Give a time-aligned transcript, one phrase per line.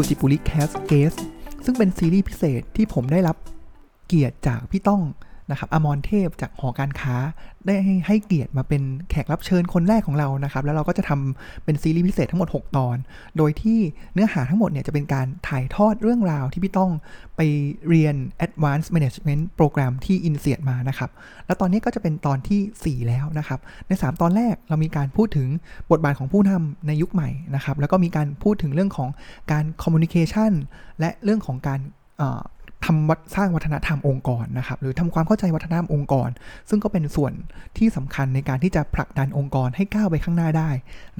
[0.00, 1.14] สุจิปุริแคสเกส
[1.64, 3.36] ซึ่งเป็นซีรีส์พิเศษที่ผมได้รับ
[4.06, 5.02] เกียรติจากพี่ต้อง
[5.50, 7.16] นะครับอมรเทพจากหอการค้า
[7.66, 12.96] ได้ให้ให้เกียรติมาเป็นแขกรับเชิญคนแรกของเรานะครับ แล้วเราก็จะทำเป็นซีรีส์พิเศษทั้งหมด 6 ตอน
[13.36, 13.78] โดยที่
[14.14, 16.90] เนื้อหาทั้งหมดเนี่ยจะเป็นการถ่ายทอดเรื่องราวที่พี่ต้อง
[17.36, 17.40] ไป
[17.88, 18.14] เรียน
[18.46, 21.10] Advanced Management Program ที่อินเสียดมานะครับ
[21.46, 25.48] แล้วตอนนี้ก็จะเป็นตอนที่ 4 แล้วนะครับ ใน 3 ตอนแรกเรามีการพูดถึง
[25.90, 29.08] บทบาทของผู้นำในยุคใหม่นะครับ แล้วก็มีการพูดถึงเรื่องของ
[29.52, 30.52] การ communication
[31.00, 31.80] และเรื่องของการ
[32.84, 36.28] ทำวัดสร้างวัฒนธรรมองค์กรนะครับ หรือทำความเข้าใจวัฒนธรรมองค์กร
[36.68, 37.32] ซึ่งก็เป็นส่วน
[37.76, 40.70] ที่สำคัญในการที่จะผลักดันองค์กรให้ก้าวไปข้างหน้าได้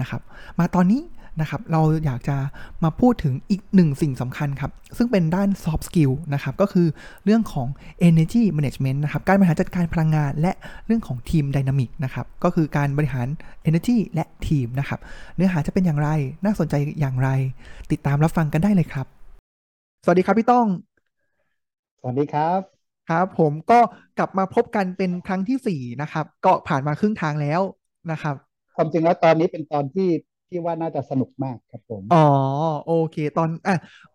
[0.00, 0.20] นะครับ
[0.58, 1.02] มาตอนนี้
[1.40, 2.36] นะครับเราอยากจะ
[2.84, 6.86] มาพูดถึงอีกหนึ่งสิ่งสำคัญครับ ซึ่งเป็นด้าน soft skill นะครับ ก็คือ
[7.24, 7.68] เรื่องของ
[8.08, 10.52] energy management นะครับ การบริหารจัดการพลังงาน และ
[10.86, 13.26] เรื่องของทีม dynamic นะครับ ก็คือการบริหาร
[13.68, 15.00] energy และทีมนะครับ
[15.36, 16.08] เนื้อหาจะเป็นอย่างไร
[16.44, 17.28] น่าสนใจอย่างไร
[17.90, 19.06] ติดตามรับฟังกันได้เลยครับ
[20.04, 20.66] สวัสดีครับพี่ต้อง
[22.00, 23.80] สวัสดีครับ ครับ ผมก็
[24.18, 27.60] กลับมาพบกันเป็นครั้งที่สี่นะครับ ก็ผ่านมาครึ่งทางแล้ว
[28.10, 28.36] นะครับ
[28.76, 30.08] ความจริงแล้วตอนนี้เป็นตอนที่
[30.48, 32.16] ที่ว่าน่าจะสนุกมากครับผม อ๋อ
[32.84, 33.72] โอเค ตอนอะ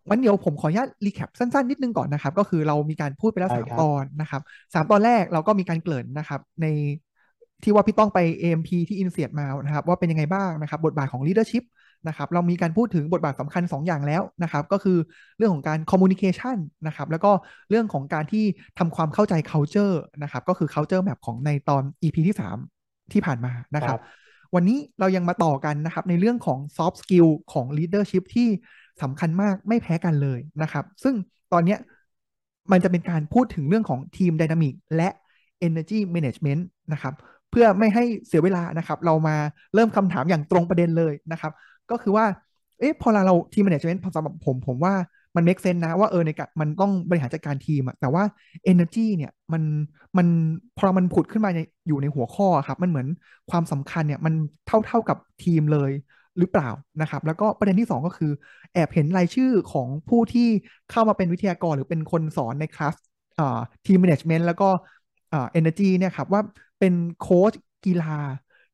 [0.10, 4.42] วันเดียวผมขออนุญาตรีแคปสั้นๆ นิดนึงก่อนนะครับ ก็คือเรามีการพูดไปแล้วสามตอนนะครับ
[4.74, 6.66] สามตอนแรกเราก็มีการเกริ่นนะครับ ใน
[7.64, 11.64] ที่ว่าพี่ต้องไป AMP ที่อินเสียดมานะครับ ว่าเป็นยังไงบ้างนะครับ บทบาทของ leadership
[12.08, 14.98] นะครับเรามีการพูดถึงบทบาทสำคัญ 2 อย่างแล้วนะครับ ก็คือ
[15.38, 17.32] เรื่องของการ communication นะครับแล้วก็
[17.70, 18.46] เรื่องของการที่
[18.80, 22.38] ทำความเข้าใจ culture นะครับก็คือ culture map ของในตอน EP ที่
[22.74, 24.00] 3 ที่ผ่านมานะครับ
[24.56, 28.50] วันนี้เรายังมาต่อกันนะครับในเรื่องของ soft skill ของ leadership ที่
[29.02, 31.16] สำคัญมากไม่แพ้กันเลยนะครับ ซึ่ง
[31.54, 31.76] ตอนนี้
[32.72, 35.10] มันจะเป็นการพูดถึงเรื่องของทีม dynamic และ
[35.68, 36.62] energy management
[36.94, 37.14] นะครับ
[37.52, 39.36] เพื่อไม่ให้เสียเวลานะครับ เรามา
[39.74, 41.52] เริ่มคำถามอย่างตรงประเด็นเลยนะครับ
[41.92, 42.26] ก็คือว่า
[42.80, 44.94] เอ๊ะพอเราทีมแมネจเมนต์สำหรับผมผมว่า
[45.36, 48.24] มันเมคเซนนะว่าเออในการมันต้องบริหารจัดการทีมอะแต่ว่า
[48.72, 49.64] Energy เนี่ยมัน
[50.18, 50.28] มัน
[50.78, 51.52] พอมันผุดขึ้นมา
[51.88, 53.08] อยู่ในหัวข้อครับ มันเหมือน
[53.50, 54.34] ความสำคัญเนี่ยมัน
[54.66, 55.92] เท่าเท่ากับทีมเลย
[56.40, 56.70] หรือเปล่า
[57.02, 58.32] นะครับ แล้วก็ประเด็นที่ 2 ก็คือ
[58.74, 60.48] แอบเห็นรายชื่อของผู้ที่
[60.92, 62.96] เข้ามาเป็นวิทยากรหรือเป็นคนสอนในคลาส
[63.86, 64.70] team management แล้วก็
[65.30, 66.42] เอ่า Energy เนี่ยครับว่า
[66.80, 67.54] เป็นโค้ช
[67.86, 68.18] กีฬา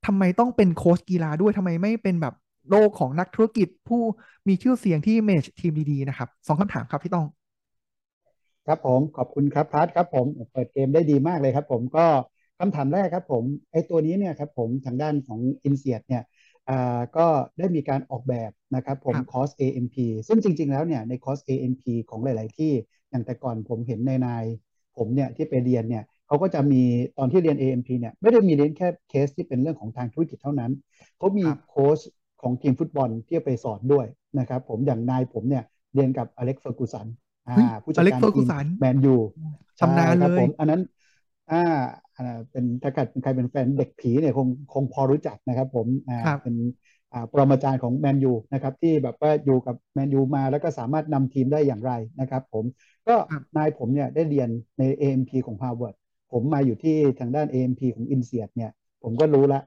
[0.05, 2.33] ทำไมต้องเป็นโค้ชกีฬาด้วยทำไมไม่เป็นแบบ
[2.69, 4.01] โลกของนักธุรกิจผู้
[4.47, 7.25] มีชื่อเสียงที่เมจทีมดีๆนะครับสองคำถามครับพี่ต้อง
[8.67, 12.05] ครับผมขอบคุณครับพัทครับผมเปิดเกมได้ดีมากเลยครับ ผมก็
[12.59, 16.23] คำถามแรกครับผมไอตัวนี้เนี่ยครับผมทางด้านของ i n s e เนี่ย
[16.69, 17.25] อ่าก็
[17.57, 19.95] ได้มีการออกแบบนะครับผมคอร์ส AMP
[20.27, 22.73] ซึ่งจริง ๆ แล้วเนี่ยในคอร์ส AMP ของหลาย ๆ ที่
[23.09, 24.43] อย่างแต่ก่อนผมเห็นในนาย
[24.97, 26.83] ผมเนี่ยที่ไปเรียนเนี่ยเขาก็จะมี
[27.17, 30.71] ตอนที่เรียน AMP เนี่ยไม่ได้มีเรียนแค่เคสที่เป็นเรื่องของทางธุรกิจเท่านั้น
[31.17, 31.99] เขามีโค้ช
[32.41, 34.05] ของทีมฟุตบอลที่ไปสอนด้วย
[34.39, 35.63] นะครับผมอย่างนายผมเนี่ย
[35.93, 37.07] เรียนกับอเล็กเฟอร์กูสัน
[37.83, 38.47] ผู้จัดการทีม
[38.79, 39.15] แมนยู
[39.79, 40.81] ชำนาญเลยอันนั้น
[41.51, 41.81] อ่า
[42.51, 46.55] เป็นถ้าเกิดใครเป็นแฟนเด็กผีเนี่ยคงคงพอรู้จักนะครับผมอ่าเป็น
[47.13, 52.65] อ่าปรมาจารย์ของแมนยูนะครับที่แบบว่าอยู่กับแมนยูมาแล้วก็สามารถนำทีมได้อย่างไรนะครับผม
[53.07, 53.15] ก็
[53.57, 54.49] นายผมเนี่ยได้เรียน
[54.79, 55.95] ใน AMP ของ Harvard
[56.31, 58.71] ผมมาอยู่ที่ทางด้าน AMP ของ i n s e เนี่ย
[59.03, 59.61] ผมก็รู้ละ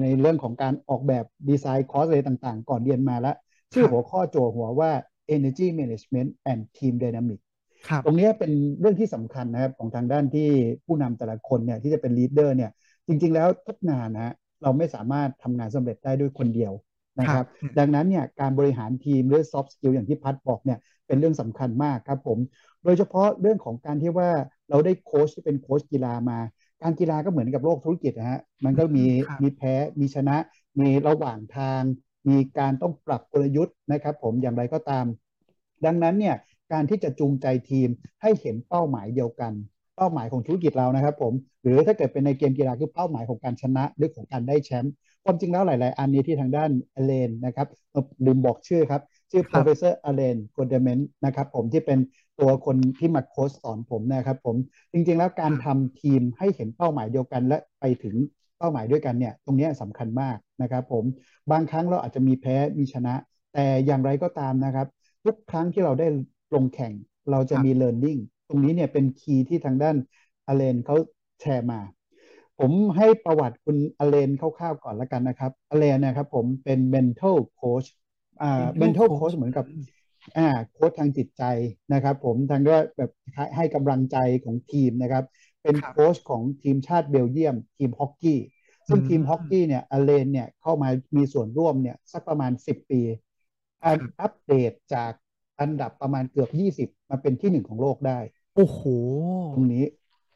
[0.00, 3.36] ในเรื่องของการออกแบบดีไซน์คอร์สอะไรต่างๆ ก่อนเรียนมาแล้ว
[3.72, 4.90] ชื่อหัวข้อโจหัวว่า
[5.34, 7.40] energy management and team dynamic
[8.04, 10.48] ตรงนี้เป็นเรื่องที่สำคัญนะครับของทางด้านที่
[10.86, 12.70] ผู้นำแต่ละคนเนี่ยที่จะเป็นลีดเดอร์เนี่ย
[13.06, 16.72] จริง ๆ แล้วทุกงานนะเราไม่สามารถทำงานสำเร็จได้ด้วยคนเดียว
[17.20, 17.46] นะครับ
[17.78, 22.38] ดังนั้นเนี่ยการบริหารทีมหรือ soft skill อย่างที่พัดบอกเนี่ยเป็นเรื่องสำคัญมากครับผม
[22.84, 24.30] โดยเฉพาะเรื่องของการที่ว่า
[24.70, 26.38] เราได้โค้ชที่เป็นโค้ชกีฬามา
[26.82, 29.06] การกีฬาก็เหมือนกับโลกธุรกิจนะฮะมันก็มี
[29.42, 30.36] มีแพ้มีชนะ
[30.80, 31.82] มีระหว่างทาง
[32.28, 35.04] มีการต้องปรับกลยุทธ์นะครับ ผมอย่างไรก็ตาม
[35.86, 36.36] ดังนั้นเนี่ย
[36.72, 37.88] การที่จะจูงใจทีม
[38.22, 39.52] ให้เห็นเป้าหมายเดียวกัน
[39.96, 41.32] เป้าหมายของธุรกิจเรานะครับ ผม
[41.64, 44.92] หรือถ้าเกิดเป็นในเกมกีฬาคือเป้าหมายของการชนะหรือของการได้แชมป์
[45.24, 47.68] ความจริงแล้วหลาย ๆ อันนี้ที่ทางด้านอเลนนะครับ
[48.24, 51.98] ลืมบอกชื่อครับ ชื่อ professor Alain g o d e m e n นะครับผมที่เป็น
[52.40, 54.56] ตัวคนที่มาโค้ชสอนผมนะครับผม
[54.92, 58.16] จริงๆ แล้วการทำทีมให้เห็นเป้าหมายเดียวกันและไปถึง
[58.58, 61.04] เป้าหมายด้วยกันเนี่ยตรงนี้สำคัญมากนะครับผม
[61.50, 63.14] บางครั้งเราอาจจะมีแพ้มีชนะ
[63.54, 64.86] แต่อย่างไรก็ตามนะครับ
[65.24, 66.06] ทุกครั้งที่เราได้
[66.54, 66.92] ลงแข่ง
[67.30, 69.96] เราจะมี learning ตรงนี้เนี่ยเป็นคีย์ที่ทางด้าน
[70.46, 70.96] อเลนเขา
[71.40, 71.80] แชร์มา
[72.58, 77.88] ผมให้ประวัติคุณอเลนคร่าวๆก่อนละกันนะครับอเลนนะครับผมเป็น mental coach
[78.42, 79.64] อ่า mental coach เหมือนกับ
[80.36, 81.42] อ่าโค้ชทางจิตใจ
[81.92, 83.10] นะครับ ผมทางก็แบบ
[83.56, 85.24] ให้กำลังใจของทีมนะครับ
[85.62, 88.40] เป็นโค้ชของทีมชาติเบลเยียม ทีมฮอกกี้
[88.88, 93.00] ซึ่งทีมฮอกกี้เนี่ยอเลนเนี่ยเข้ามามีส่วนร่วมเนี่ยสักประมาณ 10 ปี
[93.84, 95.12] อัปเดตจาก
[95.58, 98.18] ออันดับประมาณเกือบยี่สิบมาเป็นที่หนึ่งของโลกได้
[98.54, 98.80] โอ้โห
[99.54, 99.84] ตรงนี้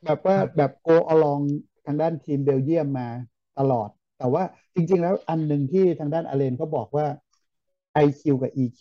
[0.05, 1.41] แบบว่าแบบ go along
[1.87, 3.09] ทางด้านทีมเบลเยียมมา
[3.59, 3.89] ตลอด
[4.19, 4.43] แต่ว่า
[4.75, 7.07] จริง ๆ แล้วอันหนึ่งที่ทางด้านอเลนเขาบอกว่า
[8.05, 8.81] IQ กับ EQ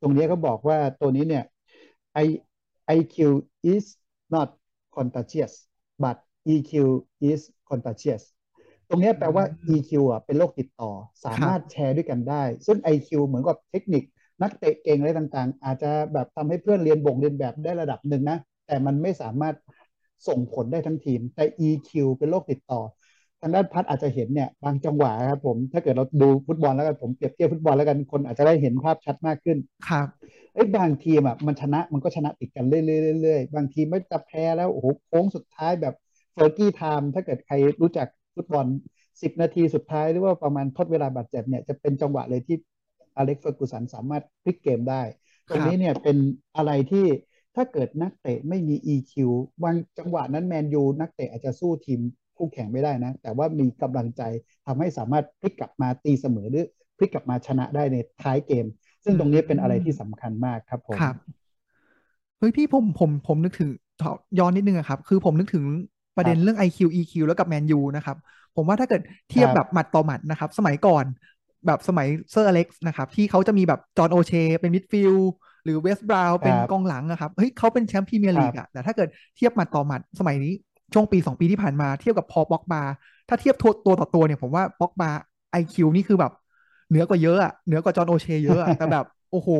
[0.00, 1.44] ตรงนี้เขาบอกว่าตัวนี้เนี่ย
[2.24, 2.26] I
[2.96, 3.16] IQ
[3.72, 3.84] is
[4.34, 4.48] not
[4.96, 5.52] contagious
[6.02, 6.16] but
[6.52, 6.72] EQ
[7.30, 8.22] is contagious
[8.88, 9.44] ตรงนี้แปลว่า
[9.74, 10.90] EQ อะเป็นโรคติดต่อ
[11.24, 14.02] สามารถแชร์ด้วยกันได้ ซึ่ง IQ เหมือนกับเทคนิค
[14.42, 19.54] นักเตะเก่งอะไรต่างๆ อาจจะแบบทำให้เพื่อนเรียนบ่งเรียนแบบได้ระดับหนึ่งนะ แต่มันไม่สามารถ
[20.28, 22.80] ส่งผลได้ทั้งทีม แต่ EQ เป็นโรคติดต่อ
[23.40, 29.58] ทางด้านพัดอาจจะเห็นเนี่ยบางจังหวะครับผมถ้าเกิดเราดูฟุตบอลแล้วกันผมเปรียบเทียบฟุตบอลแล้วกันคนอาจจะได้เห็นภาพชัดมากขึ้น
[29.88, 30.06] ครับ
[30.54, 35.94] ไอ้บางทีมอะมันชนะมันก็ชนะติดกันเรื่อยๆบางทีไม่จะแพ้แล้วโอ้โหโค้งสุดท้ายแบบ
[36.32, 38.66] Fergie time ถ้าเกิดใครรู้จักฟุตบอล
[39.22, 42.56] สิบนาทีสุดท้ายหรือว่าประมาณทดเวลาบาดเจ็บเนี่ยจะเป็นจังหวะเลยที่
[43.16, 45.02] อเล็กเฟอร์กูสันสามารถพลิกเกมได้
[45.48, 46.16] ตรงนี้เนี่ยเป็น
[46.56, 47.06] อะไรที่
[47.56, 49.12] ถ้าเกิดนักเตะไม่มี EQ
[49.62, 52.00] บางจังหวะนั้นแมนยูนักเตะอาจจะสู้ทีม
[52.40, 54.22] คู่แข่งไม่ได้นะ แต่ว่ามีกำลังใจ
[54.66, 56.64] ทำให้สามารถพลิกกลับมาตีเสมอหรือ
[56.98, 58.66] พลิกกลับมาชนะได้ในท้ายเกม
[59.04, 61.16] ซึ่งตรงนี้เป็นอะไรที่สำคัญมากครับผมครับ
[62.38, 63.70] เฮ้ยพี่ผมผมผมนึกถึง
[64.38, 65.64] ย้อนนิดนึงอะครับ คือผมนึกถึง
[66.16, 68.16] ประเด็นเรื่อง IQ EQ แล้วกับแมนยูนะครับ
[68.56, 71.04] ผมว่าถ้าเกิดเทียบแบบหมัดต่อหมัดนะครับ สมัยก่อน
[71.66, 75.30] แบบสมัยเซอร์อเล็กซ์นะครับ ที่เขาจะมีแบบจอห์นโอเชเป็นมิดฟิลด์
[75.64, 80.52] หรือเวสต์บราวน์เป็นกองหลังนะครับเฮ้ยเขาเป็นแชมป์พรีเมียร์ลีกอะแต่ถ้าเกิดเทียบหมัดต่อหมัดสมัยนี้
[80.92, 82.82] ช่วงปี 2 ปีที่ผ่านมาเทียบกับพอป็อกบา
[83.28, 85.10] ถ้าเทียบตัวต่อตัวเนี่ยผมว่าป็อกบา
[85.50, 86.32] ไอคิวนี่คือแบบ
[86.88, 89.50] เหนือกว่าเยอะอะเหนือกว่าจอห์นโอเชเยอะแต่แบบโอ้โห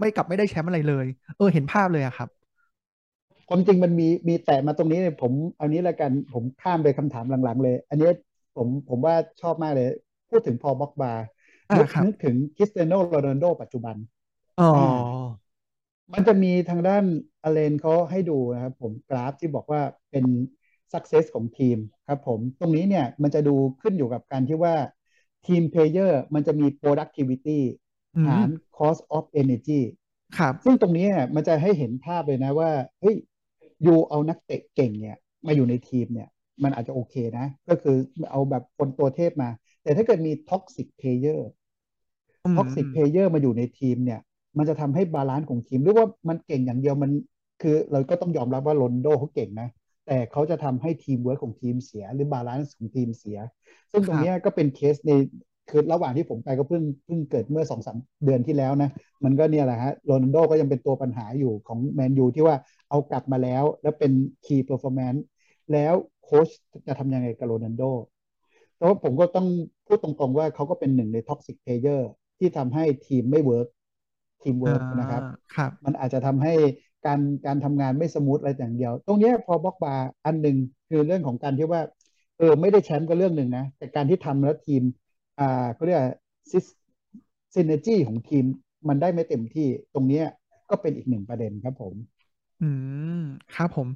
[0.00, 1.06] ไม่กลับไม่ได้แชมป์อะไรเลย
[1.36, 2.28] เออเห็นภาพเลยอะครับ
[3.48, 8.10] ความจริงมันมีมีแต่มาตรงนี้เนี่ยผมเอานี้แล้วกันผมข้ามไปคำถามหลังๆ เลย อันนี้
[8.56, 9.88] ผมผมว่าชอบมากเลย
[10.30, 11.12] พูดถึงพอบ็อกบา
[11.76, 13.96] นึกนึกถึงคริสเตียโนโรนัลโดปัจจุบัน
[14.58, 14.64] อ๋อ
[16.12, 17.04] มันจะมีทางด้าน
[17.42, 19.80] อเลนเขาให้ดูนะครับ ผมกราฟที่บอกว่า
[20.10, 20.24] เป็น
[20.92, 21.78] success ของทีม
[22.08, 24.74] ครับผมตรงนี้เนี่ยมันจะดูขึ้นอยู่กับการที่ว่า
[25.46, 27.58] team player มันจะมี productivity
[28.26, 29.80] หาร cost of energy
[30.38, 33.16] ครับ ซึ่งตรงนี้มันจะให้เห็นภาพเลยนะว่าเฮ้ย
[33.86, 35.16] you เอานักเตะเก่งเนี่ย
[35.46, 36.28] มาอยู่ในทีมเนี่ย
[36.62, 37.96] มันอาจจะโอเคนะ ก็คือ
[38.30, 39.50] เอาแบบคนตัวเทพมา
[39.82, 44.20] แต่ถ้าเกิดมี toxic player toxic player มาอยู่ในทีมเนี่ย
[44.58, 47.10] มันจะทำให้ balance ของทีมหรือว่ามันเก่งอย่างเดียวมัน
[47.62, 49.68] คือเราก็ต้องยอมรับว่าโรนัลโดเขาเก่งนะ
[50.06, 53.38] แต่เขาจะทำให้ทีมเวิร์กของทีมเสีย หรือ balance ของทีมเสีย
[53.92, 55.12] ซึ่งตรงนี้ก็เป็นเคสใน
[55.70, 58.90] คือระหว่างที่ผมไปก็เพิ่งเพิ่งเกิดเมื่อสองสามเดือนที่แล้วนะ
[59.24, 62.56] มันก็เนี่ยแหละฮะโรนัลโดก็ยังเป็นตัวปัญหาอยู่ของแมนยูที่ว่า
[62.90, 64.12] เอากลับมาแล้ว แล้วเป็น
[64.44, 65.24] key performance
[65.72, 65.94] แล้ว
[66.24, 66.48] โค้ช
[66.86, 67.82] จะทำยังไงกับโรนัลโด
[68.76, 69.46] แต่ว่าผมก็ต้อง
[69.86, 73.68] พูดตรงๆว่าเขาก็เป็นหนึ่งใน toxic player ที่ทำให้ทีมไม่ work
[74.42, 75.22] ทีมเวิร์กนะครับ
[75.56, 76.54] ครับมันอาจจะทำให้
[77.06, 79.94] การการทำงานไม่ smooth อะไรอย่างเดียว ตรงนี้พอป็อกบา
[80.26, 80.56] อันหนึ่ง
[80.88, 81.82] คือเรื่องของการที่ว่า
[82.38, 84.82] เออไม่ได้แชมป์ก็เรื่องหนึ่งนะ แต่การที่ทำแล้วทีม
[85.38, 86.00] อ่าเขาเรียก
[86.52, 88.44] synergy ของทีม
[88.88, 90.20] มันได้ไม่เต็มที่ตรงนี้
[90.70, 91.94] ก็เป็นอีกหนึ่งประเด็นครับผม
[92.60, 92.64] อื
[93.10, 93.12] ม
[93.54, 93.88] ครับผม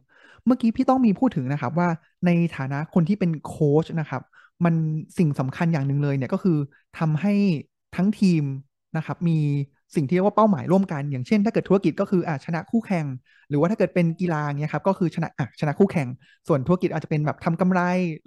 [0.47, 1.89] เมื่อกี้พี่ต้องมีพูดถึงนะครับว่า
[2.25, 4.23] ในฐานะคนที่เป็นโค้ชนะครับ
[4.65, 4.75] มัน
[5.19, 6.53] สิ่งสำคัญอย่างหนึ่งเลยเนี่ยก็คือ
[6.95, 7.31] ทำให้
[7.95, 8.43] ทั้งทีม
[8.97, 9.33] นะครับ มี
[9.95, 13.07] สิ่งที่เรียกว่าเป้าหมายร่วมกัน อย่างเช่น ถ้าเกิดธุรกิจก็คืออ่าชนะคู่แข่ง
[13.49, 16.09] หรือว่าถ้าเกิดเป็นกีฬาเงี้ยครับก็คือชนะอะชนะคู่แข่ง
[16.49, 17.81] ส่วนธุรกิจอาจจะเป็นแบบทำกำไร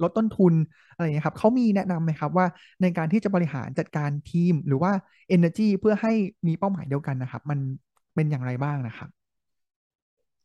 [0.03, 0.53] ลดต้นทุน
[0.93, 2.45] อะไรเงี้ยครับเขามีแนะนำไหมครับว่า
[2.81, 4.91] ในการที่จะบริหารจัดการทีม หรือว่า
[5.35, 6.13] energy เพื่อให้
[6.47, 7.59] มีเป้าหมายเดียวกันนะครับ มัน
[8.15, 9.09] เป็นอย่างไรบ้างนะครับ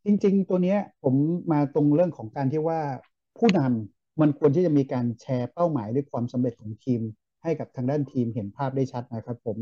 [0.04, 1.14] จริงๆ ตัวเนี้ยผม
[1.52, 2.80] มาตรงเรื่องของการที่ว่า
[3.38, 7.00] ผู้นำมันควรที่จะมีการแชร์เป้าหมายด้วยความสำเร็จของทีม
[7.42, 9.57] ให้กับทางด้านทีมเห็นภาพได้ชัดนะครับ ผม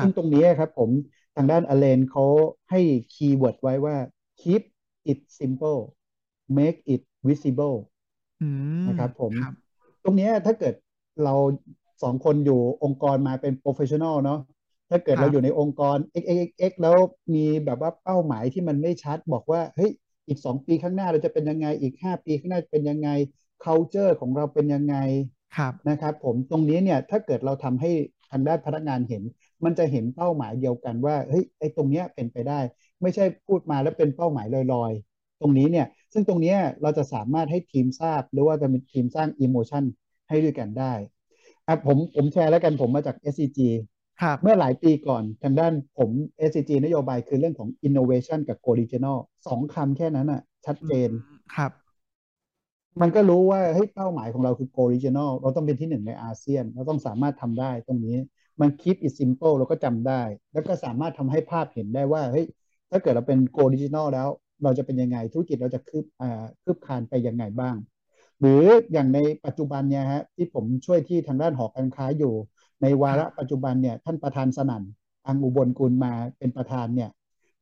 [0.00, 0.90] ซึ่งตรงนี้ครับผม
[1.36, 2.24] ทางด้านอเลนเขา
[2.70, 2.80] ให้
[3.14, 3.96] keyword ไว้ว่า
[4.40, 4.62] keep
[5.10, 5.80] it simple
[6.58, 7.76] make it visible
[8.88, 9.32] นะครับผม
[10.04, 10.74] ตรงนี้ถ้าเกิด
[11.24, 11.34] เรา
[12.02, 14.40] สองคนอยู่องค์กรมาเป็น professional เนาะ
[14.90, 16.96] ถ้าเกิดเราอยู่ในองค์กร x x x แล้ว
[17.34, 19.90] มีแบบว่าเป้าหมายที่มันไม่ชัด บอกว่าเฮ้ย
[20.28, 23.08] อีกสองปีข้างหน้าเราจะเป็นยังไงอีกห้าปีข้างหน้าเป็นยังไง
[23.64, 24.96] culture ของเราเป็นยังไง
[25.88, 27.90] นะครับ ผมตรงนี้เนี่ยถ้าเกิดเราทำให้
[28.30, 29.22] ทางด้านพนักงานเห็น
[29.64, 32.60] มันจะเห็นเป้าหมายเดียวกันว่าเฮ้ยไอ้ตรงเนี้ยเป็นไปได้
[33.02, 39.84] ไม่ใช่พูดมาแล้วเป็นเป้าหมายลอยๆ ตรงนี้เนี่ยซึ่งตรงนี้เราจะสามารถให้ทีมทราบ หรือว่าจะมีทีมสร้างอิโมชัน
[40.28, 40.92] ให้ด้วยกันได้
[41.66, 43.60] อะผมผมแชร์แล้วกันผมมาจาก SCG
[44.42, 46.10] เมื่อหลายปีก่อนทางด้านผม
[46.48, 51.10] SCG นโยบายคือเรื่องของ innovation กับ c o r i g i n a l สองคำแค่นั้นอะชัดเจน
[51.54, 51.70] ครับ
[53.00, 58.16] มันก็รู้ว่าเฮ้ยเป้าหมายของเราคือ go regional เราต้องเป็นที่หนึ่งในอาเซียน เราต้องสามารถทำได้ตรงนี้
[58.60, 62.46] มัน keep it simple เราก็จำได้ แล้วก็สามารถทำให้ภาพเห็นได้ว่าเฮ้ย
[62.90, 64.28] ถ้าเกิดเราเป็นโกดิจิทัลแล้ว
[64.62, 67.76] เราจะเป็นยังไงธุรกิจเราจะคืบอ่าคืบคานไปยังไงบ้าง
[68.40, 72.34] หรืออย่างในปัจจุบันเนี่ยฮะที่ผมช่วยที่ทางด้านหอการค้าอยู่
[72.82, 74.82] ในวาระปัจจุบันเนี่ยท่านประธานสนั่น
[75.26, 77.10] อังอุบลกุลมาเป็นประธานเนี่ย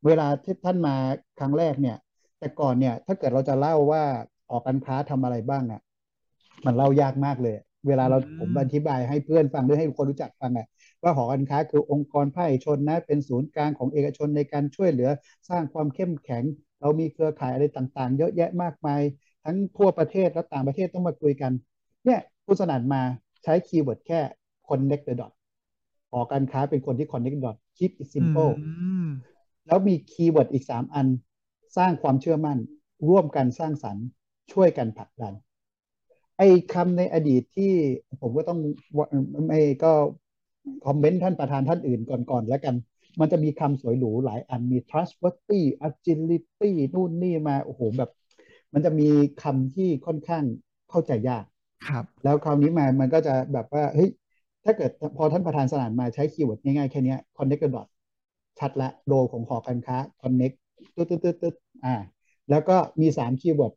[0.06, 0.96] เวลาที่ท่านมา
[1.38, 1.96] ครั้งแรกเนี่ย
[2.38, 4.04] แต่ก่อนเนี่ยถ้าเกิดเราจะเล่าว่า
[4.50, 5.80] ออกการค้าทำอะไรบ้างอะ
[6.64, 7.56] มันเล่ายากมากเลย
[7.88, 10.66] เวลาเราผมอธิบายให้เพื่อนฟังหรือให้คนรู้จักฟังอะ
[11.02, 15.10] ว่าหอการค้าคือองค์กรภาคเอกชนนะ เป็นศูนย์กลางของเอกชนในการช่วยเหลือ
[15.48, 16.44] สร้างความเข้มแข็ง
[16.80, 19.00] เรามีเครือข่ายอะไรต่างๆ เยอะแยะมากมาย
[19.44, 21.52] ทั้งทั่วประเทศและต่างประเทศต้องมาคุยกัน
[22.04, 23.02] เนี่ยคุณสนั่นมา
[23.44, 24.20] ใช้ keyword แค่
[24.68, 25.32] connect the dot
[26.10, 28.52] หอการค้าเป็นคนที่ connect the dot keep it simple
[29.66, 31.06] แล้วมี keyword อีกสามอัน
[31.76, 32.58] สร้างความเชื่อมั่น
[33.08, 34.04] ร่วมกันสร้างสรรค์
[34.52, 35.34] ช่วยกันผลักดัน
[36.38, 37.72] ไอ้คำในอดีตที่
[38.20, 38.58] ผมก็ต้อง
[39.46, 39.92] ไม่ก็
[40.86, 42.74] คอมเมนต์ท่านประธานท่านอื่นก่อนๆแล้วกัน
[43.20, 48.10] มันจะมีคำสวยหรูหลายอันมี trustworthy agility นู่นนี่มาโอ้โหแบบ
[48.72, 49.08] มันจะมี
[49.42, 50.44] คำที่ค่อนข้าง
[50.90, 51.44] เข้าใจยาก
[51.88, 54.10] ครับ แล้วคราวนี้มามันก็จะแบบว่าเฮ้ย
[54.64, 57.88] ถ้าเกิดพอท่านประธานสนั่นมาใช้ keyword ง่ายๆ แค่นี้ connect the dot
[58.58, 60.56] ชัดละโดของหอการค้า connect
[60.94, 61.94] ตึ๊ดตึ๊ดตึ๊ดตึ๊ดอ่า
[62.50, 63.74] แล้วก็มีสาม keyword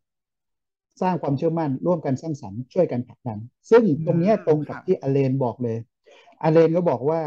[1.00, 3.38] สร้างความเชื่อมั่นร่วมกันสร้างสรรค์ช่วยกันผลักดัน
[3.70, 5.78] ซึ่งตรงนี้ตรงกับที่อเลนบอกเลย
[6.42, 7.20] อาเลนก็บอกว่า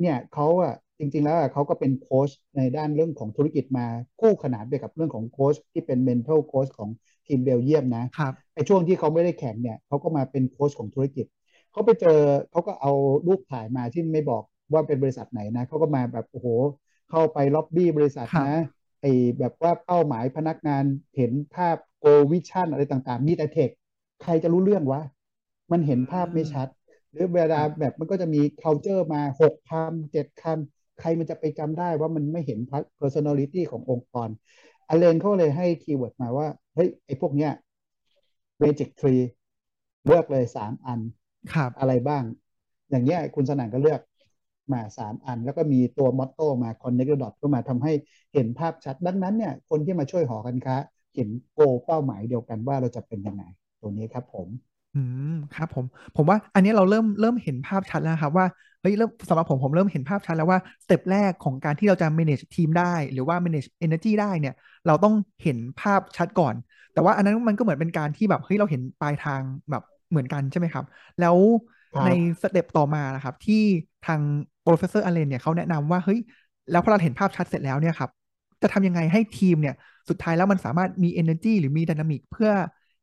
[0.00, 3.86] เนี่ยเขาอะจริง ๆ แล้วเขาก็เป็นโค้ชในด้านเรื่องของธุรกิจมา
[4.20, 6.90] คู่ขนานไปกับเรื่องของโค้ชที่เป็น mental coach ของ
[7.26, 11.26] ทีมเบลเยียมนะครับไอช่วงที่เขาไม่ได้แข่งเนี่ยเขาก็มาเป็นโค้ชของธุรกิจ
[11.72, 12.18] เขาไปเจอ
[12.50, 12.92] เขาก็เอา
[13.26, 16.48] รูปถ่ายมาที่ไม่บอกว่าเป็นบริษัทไหนนะเขาก็มาแบบโอ้โห
[17.10, 18.60] เข้าไปล็อบบี้บริษัทนะ
[19.00, 19.06] ไอ
[19.38, 20.84] แบบว่าเป้าหมายพนักงาน
[21.16, 23.70] เห็นภาพ goal vision อะไรต่างๆ มีแต่เทค
[24.22, 25.02] ใครจะรู้เรื่องวะ
[25.72, 26.68] มันเห็นภาพไม่ชัด
[27.12, 32.58] หรือเวลาแบบมันก็จะมี culture มาหกคำเจ็ดคำใครมันจะไปจำได้ว่ามันไม่เห็น
[33.00, 34.28] personality ขององค์กร
[34.88, 37.52] อเลนเขาเลยให้ keyword มาว่า เฮ้ย ไอ้พวกเนี้ย
[38.62, 39.22] magic three
[40.06, 41.00] เลือกเลยสามอัน
[41.54, 42.22] ครับอะไรบ้าง
[42.90, 44.00] อย่างเงี้ยคุณสนั่นก็เลือก
[44.72, 47.92] มาสามอัน แล้วก็มีตัว motto มา connect dot ก็มาทำให้
[48.34, 50.76] เห็นภาพชัด ดังนั้นเนี่ย คนที่มาช่วยหอการค้า
[51.14, 53.42] เห็น goal เป้าหมายเดียวกันว่าเราจะเป็นยังไง
[53.80, 54.48] ตัวนี้ครับผม
[54.94, 55.84] อืมครับผม
[56.16, 58.46] ผมว่าอันนี้เราเริ่มเริ่มเห็นภาพชัดแล้วครับว่า
[58.80, 64.54] เฮ้ยเริ่มสำหรับผมผมเริ่มเห็นภาพชัดแล้วว่า step แรกของการที่เราจะ manage ทีมได้หรือว่า manage energy ได้เนี่ย
[64.86, 66.54] เราต้องเห็นภาพชัดก่อน
[66.92, 70.84] แต่ว่าอันนั้นมันก็เหมือนเป็นการที่แบบเฮ้ยเราเห็นปลายทางแบบเหมือนกันใช่ไหมครับ
[71.20, 71.36] แล้ว
[72.04, 72.08] ใน
[72.42, 73.62] step ต่อมานะครับ ที่
[74.06, 74.20] ทาง
[74.64, 76.18] professor Allen เนี่ยเขาแนะนำว่าเฮ้ย
[76.70, 78.10] แล้วพอเราเห็นภาพชัดเสร็จแล้วเนี่ยครับ
[78.62, 79.74] จะทำยังไงให้ทีมเนี่ย
[80.10, 82.52] สุดท้ายแล้วมันสามารถมี energy หรือมี dynamic เพื่อ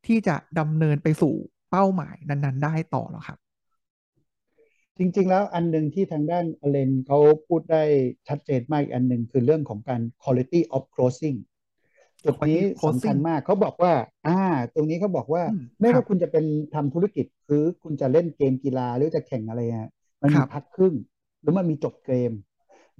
[0.06, 1.34] ที่จะดำเนินไปสู่
[1.70, 3.38] เป้าหมายนั้น ๆ ได้ต่อหรอครับ
[4.98, 7.84] จริง ๆ แล้วอันหนึ่งที่ทางด้านอเลนเขาพูดได้
[8.28, 11.38] ชัดเจนมากอันหนึ่งคือเรื่องของการ quality of closing
[12.24, 13.92] จุดนี้สำคัญมากเขาบอกว่า
[14.28, 14.40] อ่า
[14.74, 15.42] ตรงนี้เขาบอกว่า
[15.80, 19.90] ไม่ว่าคุณจะเป็นทำธุรกิจหรือคุณจะเล่นเกมกีฬาหรือจะแข่งอะไรอะ
[20.22, 20.94] มันมีพักครึ่ง
[21.40, 22.32] หรือมันมีจบเกม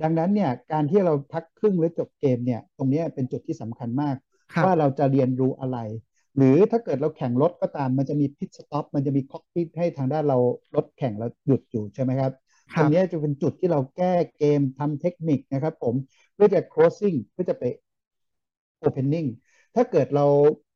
[0.02, 4.16] ดังนั้นเนี่ยการที่เราพักครึ่งหรือจบเกมเนี่ยตรงนี้เป็นจุดที่สำคัญมาก
[4.64, 5.78] ว่าเราจะเรียนรู้อะไร
[6.36, 10.38] หรือถ้าเกิดเราแข่งรถก็ตามมันจะมี pit stop มันจะมี cockpit ให้ทางด้านเรา
[10.76, 12.32] รถแข่งเราหยุดอยู่ใช่ไหมครับ
[12.76, 15.94] ตรงนี้จะเป็นจุดที่เราแก้เกมทำเทคนิคนะครับ ผม
[16.34, 17.64] เพื่อจะ closing เพื่อจะไป
[18.86, 19.28] opening
[19.74, 20.26] ถ้าเกิดเรา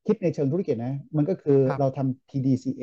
[0.07, 2.83] คิดในเชิงธุรกิจนะ มันก็คือเราทำ PDCA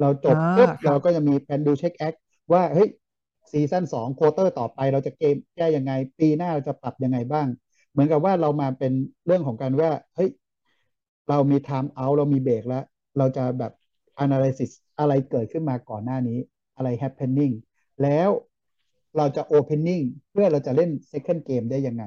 [0.00, 2.14] เราจบปุ๊บเราก็จะมี plan do check act
[2.52, 2.88] ว่าเฮ้ย
[3.52, 7.46] season สอง quarter ต่อไปเราจะเกมแก้ยังไง ปีหน้าเราจะปรับยังไงบ้าง
[7.90, 8.92] เหมือนกับว่าเรามาเป็น
[9.26, 10.30] เรื่องของการว่าเฮ้ย
[11.28, 12.84] เรามี time out เรามีเบรกแล้ว
[13.18, 13.72] เราจะแบบ
[14.24, 16.38] analysis อะไรเกิดขึ้นมาก่อนหน้านี้
[16.76, 17.54] อะไร happening
[18.02, 18.30] แล้ว
[19.16, 22.04] เราจะ opening เพื่อเราจะเล่น second game ได้ยังไง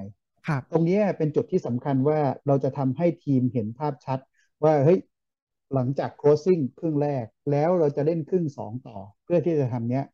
[0.72, 4.19] ตรงนี้เป็นจุดที่สำคัญว่าเราจะทำให้ทีมเห็นภาพชัด
[4.63, 5.00] ว่าเฮ้ย
[5.74, 10.05] หลังจาก closing ครึ่งแรก แล้วเราจะเล่นครึ่งสองต่อ เพื่อที่จะทำเนี้ย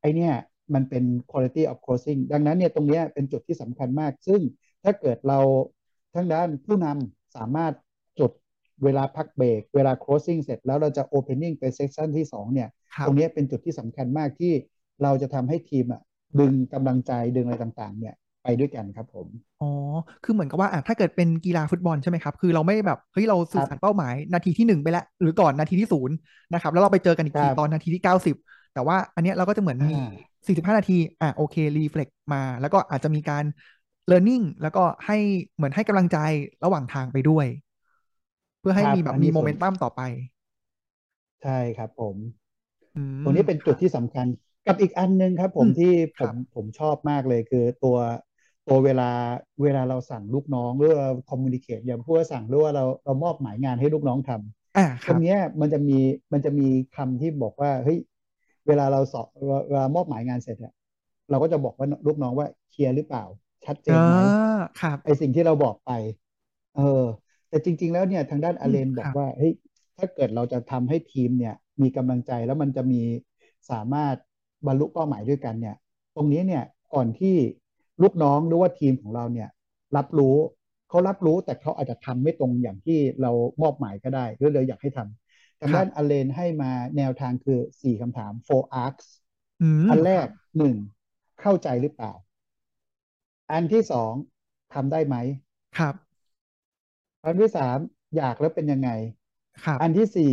[0.00, 0.32] ไอเนี้ย
[0.74, 4.40] มันเป็น quality of closing ดังนั้นเนี่ยตรงนี้เป็นจุดที่สำคัญมาก ซึ่ง
[4.84, 5.38] ถ้าเกิดเรา
[6.14, 7.72] ทั้งด้านผู้นำสามารถ
[8.18, 8.30] จุด
[8.84, 12.68] เวลาพักเบรกเวลา closing เสร็จแล้วเราจะ opening ไปเซสชันที่ 2 เนี่ย
[13.06, 14.52] ตรงนี้เป็นจุดที่สำคัญมากที่
[15.02, 16.02] เราจะทำให้ทีมอะ
[16.40, 18.14] ดึงกำลังใจดึงอะไรต่างๆ เนี่ย
[18.44, 19.26] ไปด้วยกันครับผม
[19.62, 19.70] อ๋อ
[20.24, 26.16] คือเหมือนกับว่าอะถ้าเกิดเป็นกีฬาฟุตบอลใช่ไหมครับ คือเราไม่แบบ เฮ้ย เราสื่อสารเป้าหมาย นาทีที่หนึ่งไปแล้ว หรือก่อนนาทีที่ศูนย์
[26.52, 28.36] นะครับ แล้วเราไปเจอกันอีกทีตอนนาทีที่เก้าสิบ
[28.74, 29.96] แต่ว่าอันนี้เราก็จะเหมือนมี
[30.46, 33.44] สี่สิบห้านาที อะโอเครีเฟล็กมา แล้วก็อาจจะมีการ
[34.10, 35.14] learning แล้วก็ให้
[35.56, 36.16] เหมือนให้กำลังใจ
[36.64, 37.46] ระหว่างทางไปด้วย
[38.60, 40.00] เพื่อให้มีแบบมีโมเมนตัมต่อไป
[41.42, 42.16] ใช่ครับผม
[43.22, 44.26] ตรงนี้เป็นจุดที่สำคัญ
[44.66, 47.96] กับอีกอันนึงครับ ผมที่ผมผมชอบมากเลยคือตัว
[48.68, 49.10] ตัวเวลา
[49.62, 55.98] เวลาเราสั่งลูกน้องหรือเราคอมมูนิเคตอย่างพูดว่าสั่งหรือว่าเราเรามอบหมายงานให้ลูกน้องทำอ่าคตรงรับเนี้ยมันจะมี
[56.32, 57.98] มันจะมีคำที่บอกว่าเฮ้ย
[58.68, 59.26] เวลาเราสอบ
[59.68, 60.72] เวลามอบหมายงานเสร็จอะ
[61.30, 63.24] เราก็จะบอกว่าลูกน้องว่าเคลียร์หรือเปล่า
[63.66, 64.16] ชัดเจอ่านไหม
[64.80, 65.90] ครับไอสิ่งที่เราบอกไป
[66.76, 67.04] เออ
[67.48, 69.52] แต่จริง ๆ แล้วเนี่ยทางด้านอาอืเลนมครับบอกว่าเฮ้ย
[69.98, 73.02] ถ้าเกิดเราจะทำให้ทีมเนี่ย มีกำลังใจแล้วมันจะมี
[73.70, 74.16] สามารถ
[74.66, 75.76] บรรลุเป้าหมายด้วยกันเนี่ย
[76.16, 76.64] ตรงนี้เนี่ย
[76.94, 77.34] ก่อนที่
[78.02, 79.48] ลูกน้องหรือว่าทีมของเราเนี่ย
[79.96, 80.36] รับรู้
[80.88, 83.30] เขารับรู้แต่เขาอาจจะทำไม่ตรงอย่างที่เรา
[83.62, 85.21] มอบหมายก็ได้หรือเลยอยากให้ทำ
[85.62, 89.06] ทางด้านอครับเลนให้มาแนวทางคือสี่คำถาม four arcs
[89.60, 90.76] อืมอันแรกครับหนึ่ง
[91.40, 92.12] เข้าใจหรือเปล่า
[93.52, 94.12] อันที่สอง
[94.72, 95.16] ทำได้ไหม
[95.78, 95.94] ครับ
[97.24, 97.78] อันที่สาม
[98.16, 98.90] อยากแล้วเป็นยังไง
[99.64, 100.32] ครับ อันที่สี่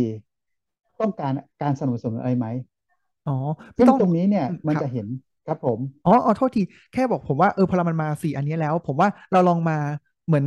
[1.00, 1.32] ต้องการ
[1.62, 2.46] การสนับสนุนอะไรไหม
[3.24, 3.32] อ๋อ
[3.76, 5.06] พี่ซึ่งต้องตรงนี้เนี่ยอืมครับมันจะเห็น
[5.46, 6.60] ครับผม อ๋ออ๋อโทษที
[6.92, 9.74] แค่บอกผมว่าเออพอมันมาสี่อันนี้แล้ว ผมว่าเราลองมา
[10.26, 10.46] เหมือน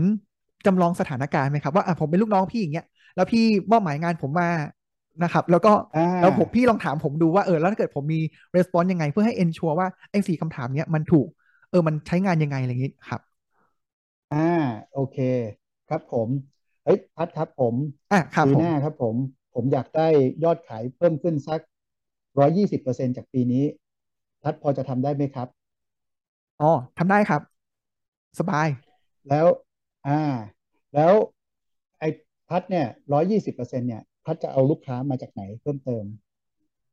[0.65, 3.41] จำลองสถานการณ์ไหมครับว่าอะผมเป็นลูกน้องพี่อย่างเงี้ย แล้วพี่
[3.71, 4.49] มอบหมายงานผมมา
[5.23, 8.19] นะครับ แล้วก็อ่แล้วผมพี่าลองถามผมดูว่าเออแล้วถ้าเกิดผมมี
[8.55, 11.27] รีสปอนส์ยังไง เพื่อให้เอนชัวร์ว่าไอ้สี่คำถามเนี้ยมันถูก
[11.69, 13.21] เออมันใช้งานยังไงอะไรอย่างงี้ครับ
[14.31, 14.37] อ่า
[14.93, 15.17] โอเค
[15.87, 16.29] ครับผม
[16.83, 17.75] เฮ้ยพัดครับผม
[18.11, 19.15] อะครับปีหน้าครัผมบผม
[19.53, 20.07] ผมอยากได้
[20.43, 21.59] ยอดขายเพิ่มขึ้นสัก
[22.39, 23.63] ร้อยยี่สิบเปอร์เซ็นต์จากปีนี้
[24.43, 25.47] พัดพอจะทำได้ไหมครับ
[26.59, 26.65] อ๋อ
[26.97, 27.41] ทำได้ครับ
[28.39, 28.67] สบาย
[29.29, 29.47] แล้ว
[30.07, 30.21] อ่า
[30.93, 31.13] แล้ว
[31.99, 32.07] ไอ้
[32.53, 36.05] พัดเนี่ยร้อยยี่สิบเปอร์เซ็นต์เนี่ยพัดจะเอาลูกค้ามาจากไหนเพิ่มเติม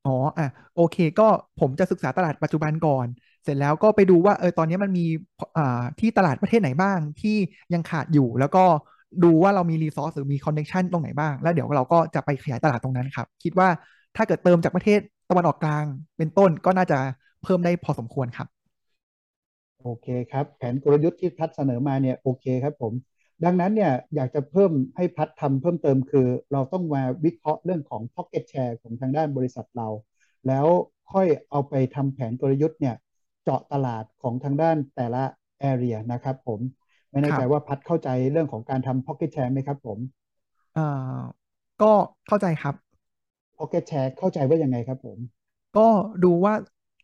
[0.04, 1.28] อ๋ออะโอเค ก็
[1.60, 3.06] ผมจะศึกษาตลาดปัจจุบันก่อน
[3.44, 5.04] เสร็จแล้วก็ไปดูว่าเออตอนนี้มันมี
[5.56, 7.36] อ่าที่ตลาดประเทศไหนบ้างที่
[7.72, 8.64] ยังขาดอยู่ แล้วก็
[9.22, 13.68] ดูว่าเรามีรีซอสหรือมีคอนเน c t ชันตรงไหนบ้าง แล้วเดี๋ยวเราก็จะไปขยายตลาดตรงนั้นครับ คิดว่า
[14.16, 15.00] ถ้าเกิดเติมจากประเทศ
[15.30, 15.84] ตะวันออกกลาง
[16.18, 16.99] เป็นต้นก็น่าจะ
[17.42, 18.49] เพิ่มได้พอสมควรครับ
[19.82, 22.92] โอเคครับ แผนกลยุทธ์ที่พัดเสนอมาเนี่ยโอเคครับผม
[23.44, 29.88] ดังนั้นเนี่ยอยากจะเพิ่มให้พัดทำเพิ่มเติมคือ เราต้องมาวิเคราะห์เรื่องของ Pocket Share ของทางด้านบริษัทเรา
[30.46, 30.66] แล้ว
[31.12, 32.96] ค่อยเอาไปทำแผนกลยุทธ์เนี่ย
[33.42, 35.22] เจาะตลาดของทางด้านแต่ละ
[35.72, 36.60] area นะครับผม
[37.10, 39.98] ไม่คแน่ใจว่ารับพัดเข้าใจเรื่องของการทำ Pocket Share ไหมครับผม
[40.74, 40.80] เอ่
[41.18, 41.20] อ
[41.82, 41.92] ก็
[42.26, 42.74] เข้าใจครับ
[43.58, 45.18] Pocket Share เข้าใจว่ายังไงครับผม
[45.76, 45.88] ก็
[46.24, 46.54] ดูว่า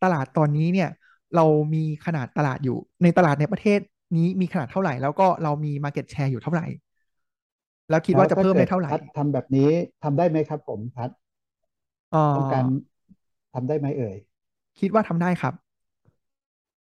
[0.03, 0.90] ตลาดตอนนี้เนี่ย
[1.37, 1.44] เรา
[1.75, 3.81] มีขนาดตลาดอยู่ในตลาดในประเทศ
[4.16, 6.66] นี้มีขนาดเท่าไหร่ แล้วก็เรามี Market Share อยู่เท่าไหร่
[7.90, 9.71] แล้วคิดว่าจะแล้วถ้าเกิดเพิ่มได้เท่าไหร่พัดทำแบบนี้
[10.03, 11.11] ทำได้ไหมครับ ผมพัด
[12.11, 12.66] เอ่ต้องการอ
[13.55, 14.16] ทำได้ไหมเอ่ย
[14.79, 15.55] คิดว่าทำได้ครับ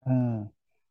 [0.03, 0.36] เออ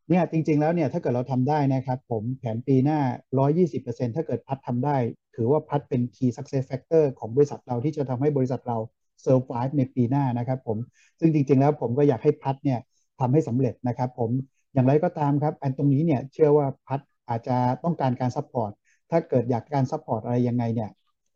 [0.09, 2.99] เนี่ยจริง ๆ แล้วเนี่ยถ้าเกิดเราทำได้นะครับ ผมแผนปีหน้า
[3.37, 4.97] 120%ถ้าเกิดพัดทำได้
[5.35, 8.77] ถือว่าพัดเป็น Key Success Factor ของบริษัทเราที่จะทำให้บริษัทเรา
[9.25, 10.77] Survive ในปีหน้านะครับ ผม
[11.19, 12.79] ซึ่งจริง ๆ แล้วผมก็อยากให้พัดเนี่ย
[13.19, 14.31] ทำให้สำเร็จนะครับ ผม
[14.73, 18.71] อย่างไรก็ตามครับ อันตรงนี้เนี่ยเชื่อว่าพัดอาจจะต้องการการ support
[19.11, 20.89] ถ้าเกิดอยากการ support อะไรยังไงเนี่ย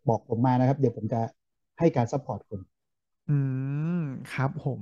[0.09, 1.21] บอกผมมานะครับ เดี๋ยวผมจะ
[1.79, 2.61] ให้การ support คุณ
[3.29, 3.37] อื
[3.99, 4.81] มครับผม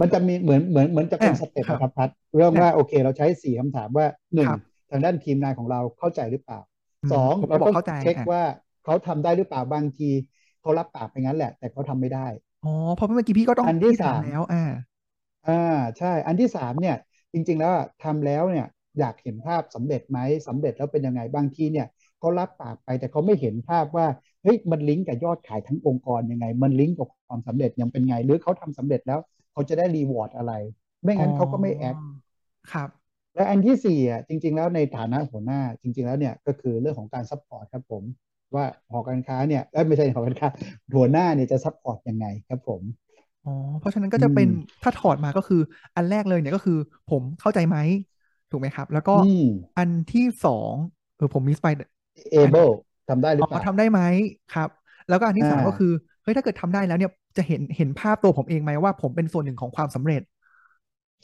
[0.00, 6.60] มันจะมีเหมือนเหมือนเหมือนจะอะเป็น step ครับปอะครับพัดเริ่มอะว่าโอเค เราใช้สี่คำถามว่าหนึ่งครับทางด้านทีมงานของเราเข้าใจหรือเปล่า
[7.02, 8.42] อืมสองเราต้องผมก็บอกเข้าใจอะเช็คว่า
[8.84, 10.10] เขาทำได้หรือเปล่าบางที
[10.60, 12.26] เขารับปากไปงั้นแหละ แต่เขาทำไม่ได้
[12.64, 14.64] อ๋อเพราะเมื่อกี้พี่ก็ต้องอันที่พี่ถามสามแล้วอ่า
[15.44, 15.52] อ่า
[15.98, 16.94] ใช่ อันที่สามเนี่ย
[17.32, 18.66] จริงๆแล้วอะทำแล้วเนี่ย
[18.98, 20.18] อยากเห็นภาพสำเร็จไหม
[20.48, 21.86] สำเร็จแล้วเป็นยังไงบางทีเนี่ย
[22.18, 24.06] เขารับปากไปแต่เขาไม่เห็นภาพว่า
[24.42, 29.18] เฮ้ยมันลิงก์กับยอดขายทั้งองค์กรยังไง มันลิงก์กับความสำเร็จยังเป็นไง หรือเขาทำสำเร็จแล้ว
[29.52, 30.52] เขาจะได้ reward อะไร
[31.04, 31.96] ไม่อ๋องั้นเขาก็ไม่ act
[32.70, 38.02] ครับ และอันที่สี่อะจริง ๆ แล้วในฐานะหัวหน้าจริง ๆ แล้วเนี่ยก็คือเรื่องของการ support ครับผม
[38.54, 40.48] ว่าหอการค้าเนี่ยเอ้ยไม่ใช่หอการค้า
[40.94, 42.82] หัวหน้าเนี่ยจะ support ยังไงครับผม
[43.42, 44.48] อ๋อ เพราะฉะนั้นก็อืมจะเป็น
[44.82, 45.56] ถ้าถอดมาก็คือ
[45.96, 46.74] อันแรกเลยเนี่ยก็คือ
[47.06, 47.76] ผมเข้าใจไหม
[48.50, 49.42] ถูกไหมครับ แล้วก็อืม
[49.76, 50.74] อันที่สอง
[51.14, 51.68] เออผม miss ไป
[52.42, 52.72] อัน able
[53.08, 54.00] ทำได้หอ๋อรือเปล่าอ๋อทำได้ไหม
[54.54, 54.68] ครับ
[55.08, 60.22] แล้วก็อันที่สามก็คือาเฮ้ยถ้าเกิดทำได้แล้วเนี่ยจะเห็นเห็นภาพตัวผมเองไหมว่า ผมเป็นส่วนหนึ่งของความสำเร็จ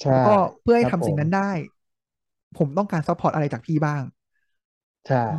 [0.01, 1.51] ใช่แล้วก็เพื่อให้ทำรับผมสิ่งนั้นได้
[2.57, 4.03] ผมต้องการ support อะไรจากพี่บ้าง
[5.07, 5.35] ใช่อ๋อ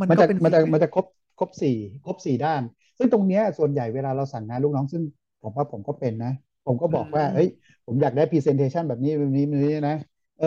[0.00, 1.06] มันมันจะก็เป็นมันจะฟีดแบ็กมันจะครบ
[1.38, 1.70] ครบสี่
[2.04, 2.62] ครบสี่ด้าน
[2.98, 5.02] ซึ่งตรงเนี้ยส่วนใหญ่เวลาเราสั่งงานลูกน้องซึ่ง
[5.42, 6.28] ผมว่าผมก็เป็นนะ
[6.66, 7.48] ผมก็บอกว่าอืมเฮ้ย
[7.86, 9.96] ผมอยากได้ presentation แบบนี้แบบนี้แบบนี้นะ
[10.38, 10.46] เออ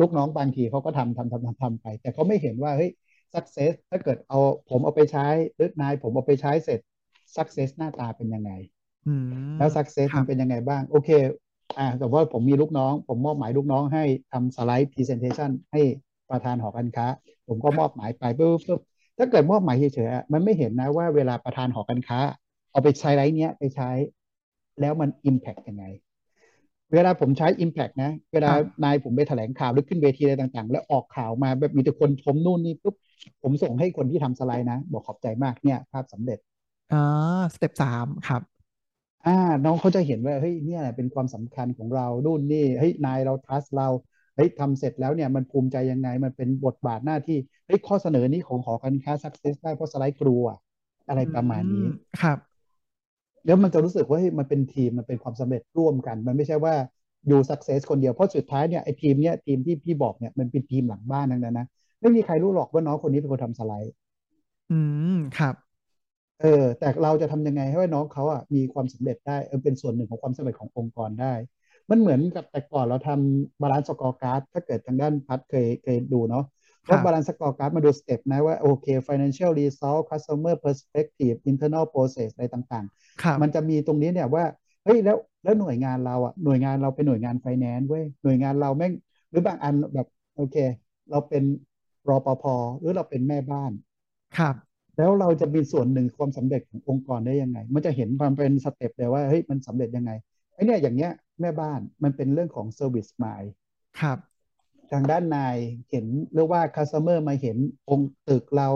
[0.00, 2.90] ลูกน้องบางทีเขาก็ทำทำทำทำทำไป แต่เขาไม่เห็นว่าเฮ้ย
[3.34, 4.38] success ถ้าเกิดเอา
[4.70, 5.22] ผมเอาไปใช้
[5.54, 6.80] หรือนายผมเอาไปใช้เสร็จ
[7.36, 8.50] success หน้าตาเป็นยังไง
[9.04, 9.10] อื
[9.56, 11.10] แล้วม success ครับมันเป็นยังไงบ้าง โอเค
[11.78, 15.80] อ่าแต่ว่าผมมีลูกน้อง ผมมอบหมายลูกน้องให้ทำสไลด์ presentation ให้
[16.30, 17.06] ประธานหอการค้า
[17.48, 18.80] ผมก็ครับมอบหมายไปปุ๊บปุ๊บ
[19.18, 22.20] ถ้าเกิดมอบหมายเฉยๆอะมันไม่เห็นนะว่าเวลาประธานหอการค้า
[22.72, 23.90] เอาไปใช้ไลด์เนี้ยไปใช้
[24.82, 25.84] แล้วมัน impact ยังไง
[26.94, 32.94] เวลาผมใช้ Impact นะ เวลาครับนายผมไปแถลงข่าวหรือขึ้นเวทีอะไรต่าง ๆ แล้วออกข่าวมาแบบมีแต่คนชมนู่นนี่ปุ๊บ
[33.42, 36.38] ผมส่งให้คนที่ทำสไลด์นะ บอกขอบใจมากเนี่ย ภาพสำเร็จ
[36.90, 36.96] อ่า
[37.54, 38.42] สเต็ปสามครับ
[39.26, 39.30] อ่า
[39.64, 43.88] น้องเขาจะเห็นว่าเฮ้ยเนี่ยเป็นความสำคัญของเรานู่นนี่เฮ้ยนายเรา trust เรา
[44.36, 50.44] เฮ้ยทำเสร็จแล้วเนี่ยมันภูมิใจยังไงมันเป็นบทบาทหน้าที่เฮ้ยข้อเสนอนี้ของหอการค้า success ได้เพราะสไลด์ครัว
[51.08, 51.86] อะไรอืประมาณมนี้
[52.20, 52.38] ครับ
[53.44, 56.74] แล้วมันจะรู้สึกว่าเฮ้ยมันเป็นทีมมันเป็นความสำเร็จร่วมกัน มันไม่ใช่ว่า
[57.26, 61.66] อยู่ success คนเดียวเพราะสุดท้ายเนี่ยไอ้ทีมเนี่ยทีมที่พี่บอกเนี่ยมันเป็นทีมหลังบ้านทั้งนั้นนะ
[62.00, 63.92] ไม่มีใครรู้หรอกว่าน้องคนนี้เป็นคนทำสไลด์
[64.70, 64.74] อื
[65.12, 65.54] มครับ
[66.40, 71.34] เออแต่เราจะทำยังไงให้ว่าน้องเขาอะมีความสำเร็จได้เออเป็นส่วนหนึ่งของความสำเร็จขององค์กรได้
[71.90, 76.44] มันเหมือนกับแต่ก่อนเราทำ balanced scorecard ถ้าเกิดทางด้านพัดเคยเคยดูเนาะ
[76.86, 82.86] ครับว่า balanced scorecard มาดู step นะว่าโอเค financial result customer perspective internal process อะไรต่างๆ
[83.22, 84.44] ครับมันจะมีตรงนี้เนี่ยว่า
[84.84, 88.92] เฮ้ยแล้วแล้วหน่วยงานเราอะหน่วยงานเราเป็นหน่วยงาน finance เว้ยหน่วยงานเราแม่ง
[89.30, 90.56] หรือบางอันแบบโอเค
[91.10, 91.44] เราเป็น
[92.08, 92.44] รปภ
[92.78, 93.72] หรือเราเป็นแม่บ้าน
[94.38, 94.54] ครับ
[94.96, 100.10] แล้วเราจะมีส่วนหนึ่งความสำเร็จขององค์กรได้ยังไง มันจะเห็นความเป็นสเต็ปเลยว่าเฮ้ยมันสำเร็จยังไง
[100.54, 103.50] ไอ้เนี่ยอย่างเงี้ยแม่บ้านมันเป็นเรื่องของ Service Mind
[104.00, 104.18] ครับ
[104.92, 105.56] ทางด้านนาย
[105.90, 107.56] เห็นหรือว่า Customer มาเห็น
[107.90, 108.68] องค์ตึกเรา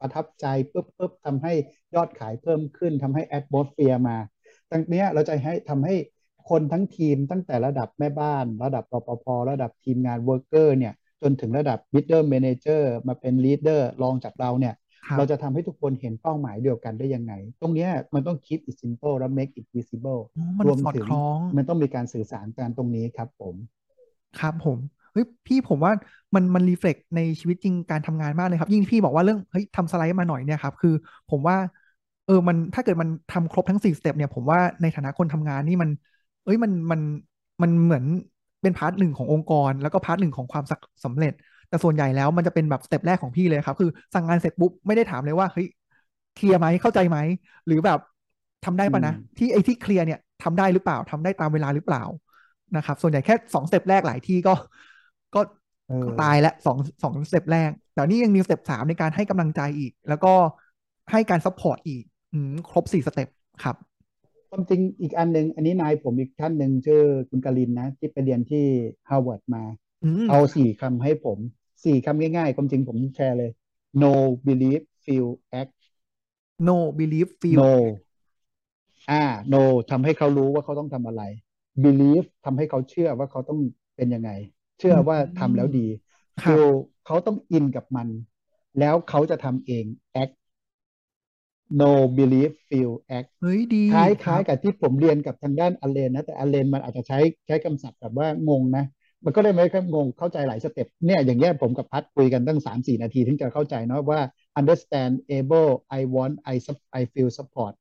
[0.00, 1.52] ประทับใจปุ๊บปุ๊บทำให้
[1.94, 4.16] ยอดขายเพิ่มขึ้นทำให้ Atmosphere มา
[4.70, 5.94] ตั้งเนี้ยเราจะให้ทำให้
[6.50, 14.74] คนทั้งทีมตั้งแต่ระดับแม่บ้าน ระดับรปภระดับทีมงาน Worker เนี่ยจนถึงระดับ Middle Manager มาเป็น Leader รองจากเราเนี่ย
[15.16, 23.54] เราจะครับทำให้ทุกคนเห็นเป้าหมายเดียวกันได้ยังไง ตรงเนี้ยมันต้อง keep it simple และ make it visible อ๋อมันรวมถึงสอดคล้องมันต้องมีการสื่อสารกันตรงนี้ครับผม
[24.40, 24.78] ครับผม
[25.14, 25.92] เฮ้ยพี่ผมว่า
[26.34, 30.94] มันมันรีเฟล็กในชีวิตจริงการทำงานมากเลยครับ ยิ่งที่พี่บอกว่าเรื่องเฮ้ยทำสไลด์มาหน่อยเนี่ยครับคือ
[31.30, 31.56] ผมว่า
[32.26, 35.90] เออมันถ้าเกิดมันทำครบทั้งสี่ step เนี่ยผมว่าในฐานะคนทำงานนี่มัน
[36.44, 37.00] เอ้ยมันมัน
[37.62, 38.04] มันเหมือน
[38.62, 41.32] เป็น part หนึ่งขององค์กร แล้วก็ part หนึ่งของความสักสำเร็จ
[41.68, 45.66] แต่ส่วนใหญ่แล้วมันจะเป็นแบบ step แรกของพี่เลยครับ คือสั่งงานเสร็จปุ๊บไม่ได้ถามเลยว่าเฮ้ย
[46.34, 47.18] เคลียร์ไหมเข้าใจไหม
[47.66, 47.98] หรือแบบ
[48.64, 52.02] ทำได้อืมปะนะ ที่ไอ้ที่เคลียร์เนี่ยทำได้หรือเปล่าทำได้ตามเวลาหรือเปล่า
[52.76, 54.54] นะครับ ส่วนใหญ่แค่สอง step แรกหลายที่ก็
[55.34, 60.32] ก็ก็ตายและเออสองสอง step แรก แต่นี่ยังมี step สามในการให้กำลังใจอีก แล้วก็
[61.12, 63.28] ให้การ support อีกอืมครบสี่ step
[63.62, 63.76] ครับ
[64.50, 68.64] ความจริงอีกอันหนึ่งอันนี้นายผมอีกท่านหนึ่งชื่อคุณกลินนะ ที่ไปเรียนที่
[69.08, 69.62] ฮาร์วาร์ดมา
[70.04, 71.38] อืมเอาครับสี่คำให้ผม
[71.84, 73.50] สี่คำง่ายๆ ความจริงผมแชร์เลย
[74.00, 75.28] know believe feel
[75.60, 75.74] act
[76.68, 77.82] no believe feel know
[79.10, 81.22] อ่า know ทำให้เขารู้ว่าเขาต้องทำอะไร
[81.84, 83.58] believe ทำให้เขาเชื่อว่าเขาต้อง
[83.96, 84.30] เป็นยังไง
[84.78, 85.86] เชื่อว่าทำแล้วดีอืม
[86.42, 86.68] ครับ feel
[87.06, 88.08] เขาต้องอินกับมัน
[88.78, 89.84] แล้วเขาจะทำเอง
[90.22, 90.34] act
[91.80, 98.84] know believe feel act เฮ้ยดีคล้ายครับคล้ายกับที่ผมเรียนกับทางด้านอเลนนะ แต่อเลนมันอาจจะใช้ใช้คำศัพท์แบบว่างงนะ
[99.24, 104.20] มันก็เลยไม่ค่อยงงเข้าใจหลาย step เนี่ยอย่างเงี้ยผมกับพัดคุยกันตั้งสามสี่นาที ถึงจะเข้าใจเนาะว่า
[104.60, 107.74] understand able I want I sup- I feel support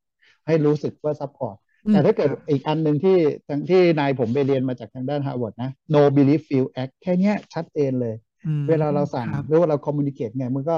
[0.46, 3.18] ให้รู้สึกว่า support อืม แต่ถ้าเกิดครับอีกอันหนึ่งที่
[3.48, 8.16] ทางที่นายผมไปเรียนมาจากทางด้านฮาร์วาร์ดนะ no believe feel act แค่เนี้ยชัดเจนเลย
[8.48, 10.78] อืมเวลาเราคสั่งรับหรือว่าเรา communicate ไงมันก็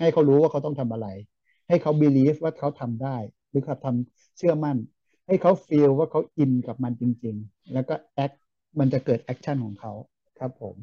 [0.00, 1.08] ให้เขารู้ว่าเขาต้องทำอะไร
[1.68, 3.16] ให้เขา believe ว่าเขาทำได้
[3.50, 4.76] หรือเขาทำเชื่อมั่น
[5.26, 8.36] ให้เขา feel ว่าเขาอินกับมันจริง ๆ แล้วก็ act
[8.78, 9.92] มันจะเกิด action ของเขา
[10.38, 10.76] ครับผม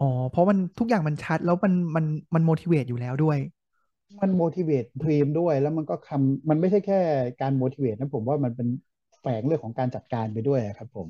[0.00, 3.38] อ๋อเพราะมันทุกอย่างมันชัดแล้วมันมันมัน motivate อยู่แล้วด้วย
[4.20, 7.00] มัน motivate ทีมด้วย แล้วมันก็คำมันไม่ใช่แค่
[7.40, 8.68] การ motivate นะผมว่ามันเป็น
[9.20, 11.08] แฝงเรื่องของการจัดการไปด้วยครับ ผม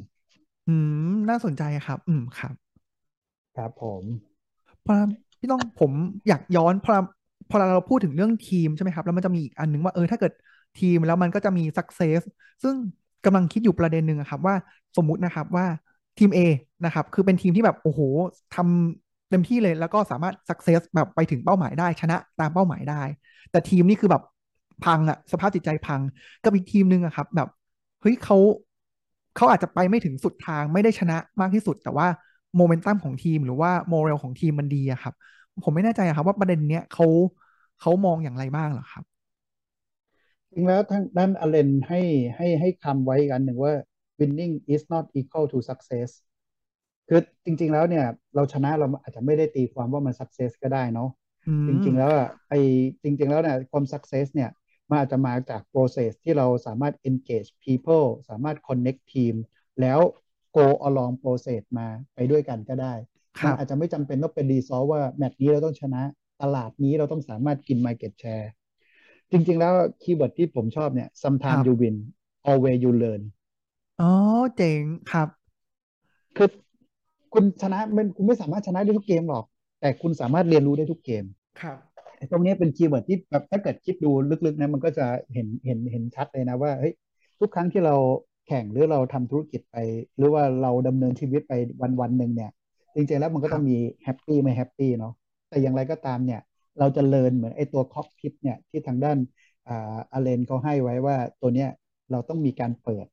[0.66, 0.70] อื
[1.08, 2.54] ม น่าสนใจครับ อืมครับ
[3.56, 4.04] ครับผม
[4.86, 4.94] พอ
[5.38, 5.92] พี่ต้องผม
[6.28, 6.92] อยากย้อนพอ
[7.48, 10.32] พอเราพูดถึงเรื่องทีมใช่ไหมครับ แล้วมันจะมีอีกอันนึงว่าเออถ้าเกิด
[10.76, 12.20] ทีมแล้วมันก็จะมี success
[12.62, 12.74] ซึ่ง
[13.24, 14.54] กำลังคิดอยู่ประเด็นหนึ่งอะครับ ว่า
[14.96, 15.66] สมมุตินะครับว่า
[16.18, 16.38] ทีม A
[16.84, 18.00] นะครับ คือเป็นทีมที่แบบโอ้โห
[18.54, 23.02] ทำ เต็มที่เลยแล้วก็สามารถ success แบบไปถึงเป้าหมายได้ชนะตามเป้าหมายได้
[23.50, 24.22] แต่ทีมนี่คือแบบ
[24.84, 26.00] พังอะสภาพจิตใจพัง
[26.42, 27.48] กับอีกทีมนึงอะครับ แบบ
[28.02, 28.36] เฮ้ยเขา
[29.36, 32.06] เขาอาจจะไปไม่ถึงสุดทางไม่ได้ชนะมากที่สุด แต่ว่า
[32.56, 35.14] โมเมนตัมของทีมหรือว่าโมเรลของทีมมันดีอะครับ
[35.64, 37.06] ผมไม่แน่ใจอะครับ ว่าประเด็นเนี้ยเขา
[37.80, 39.04] เขามองอย่างไรบ้างหรอครับ
[40.52, 42.00] จริงแล้วทางด้านอเลนให้
[42.36, 43.74] ให้ให้คำไว้กันหนึ่งว่า
[44.18, 46.10] winning is not equal to success
[47.08, 51.10] คือจริง ๆ แล้วเนี่ย เราชนะเราอาจจะไม่ได้ตีความว่ามัน success ก็ได้เนาะ
[51.46, 52.54] อืจมริง ๆ แล้วครับอะไอ
[53.02, 54.50] จริง ๆ แล้วเนี่ยความ success เนี่ย
[54.88, 59.34] มันอาจจะมาจาก process ที่เราสามารถ engage people สามารถ connect team
[59.80, 60.00] แล้ว
[60.56, 62.94] go along process มาไปด้วยกันก็ได้
[63.44, 66.02] มันอาจจะครับไม่จำเป็นต้องเป็น resolve ว่าแมตช์นี้เราต้องชนะ
[66.42, 68.46] ตลาดนี้เราต้องสามารถกิน market share
[69.30, 71.08] จริง ๆ แล้วคีย์เวิร์ดที่ผมชอบเนี่ย
[71.48, 71.96] ครั sometimes you บ win
[72.50, 73.22] always you learn
[74.00, 74.10] อ๋อ
[74.56, 75.28] เจ๋งครับ
[76.36, 76.48] คือ
[77.32, 79.44] คุณชนะมันคุณไม่สามารถชนะได้ทุกเกมหรอก
[79.80, 81.24] แต่คุณสามารถเรียนรู้ได้ทุกเกม
[81.60, 81.78] ครับ
[82.30, 84.10] ตรงนี้เป็น keyword ที่แบบถ้าเกิดคิดดู
[84.46, 86.94] ลึกๆนะมันก็จะเห็นเห็นเห็นชัดเลยนะว่าเฮ้ย
[87.40, 87.94] ทุกครั้งที่เรา
[88.46, 89.76] แข่งหรือเราทำธุรกิจไป
[90.16, 92.50] หรือว่าเราดำเนินชีวิตไปวันวันหนึ่งเนี่ย
[92.94, 95.12] จริงๆแล้วมันก็ต้องมี happy ไม่ happy เนาะ
[95.48, 96.40] แต่อย่างไรก็ตามเนี่ย
[96.78, 99.18] เราจะ learn เหมือนไอ้ตัว cockpit เนี่ยที่ทางด้าน
[99.68, 101.68] อ่าอาเลนเขาให้ไว้ว่าตัวเนี้ย
[102.10, 103.06] เราต้องมีการเปิด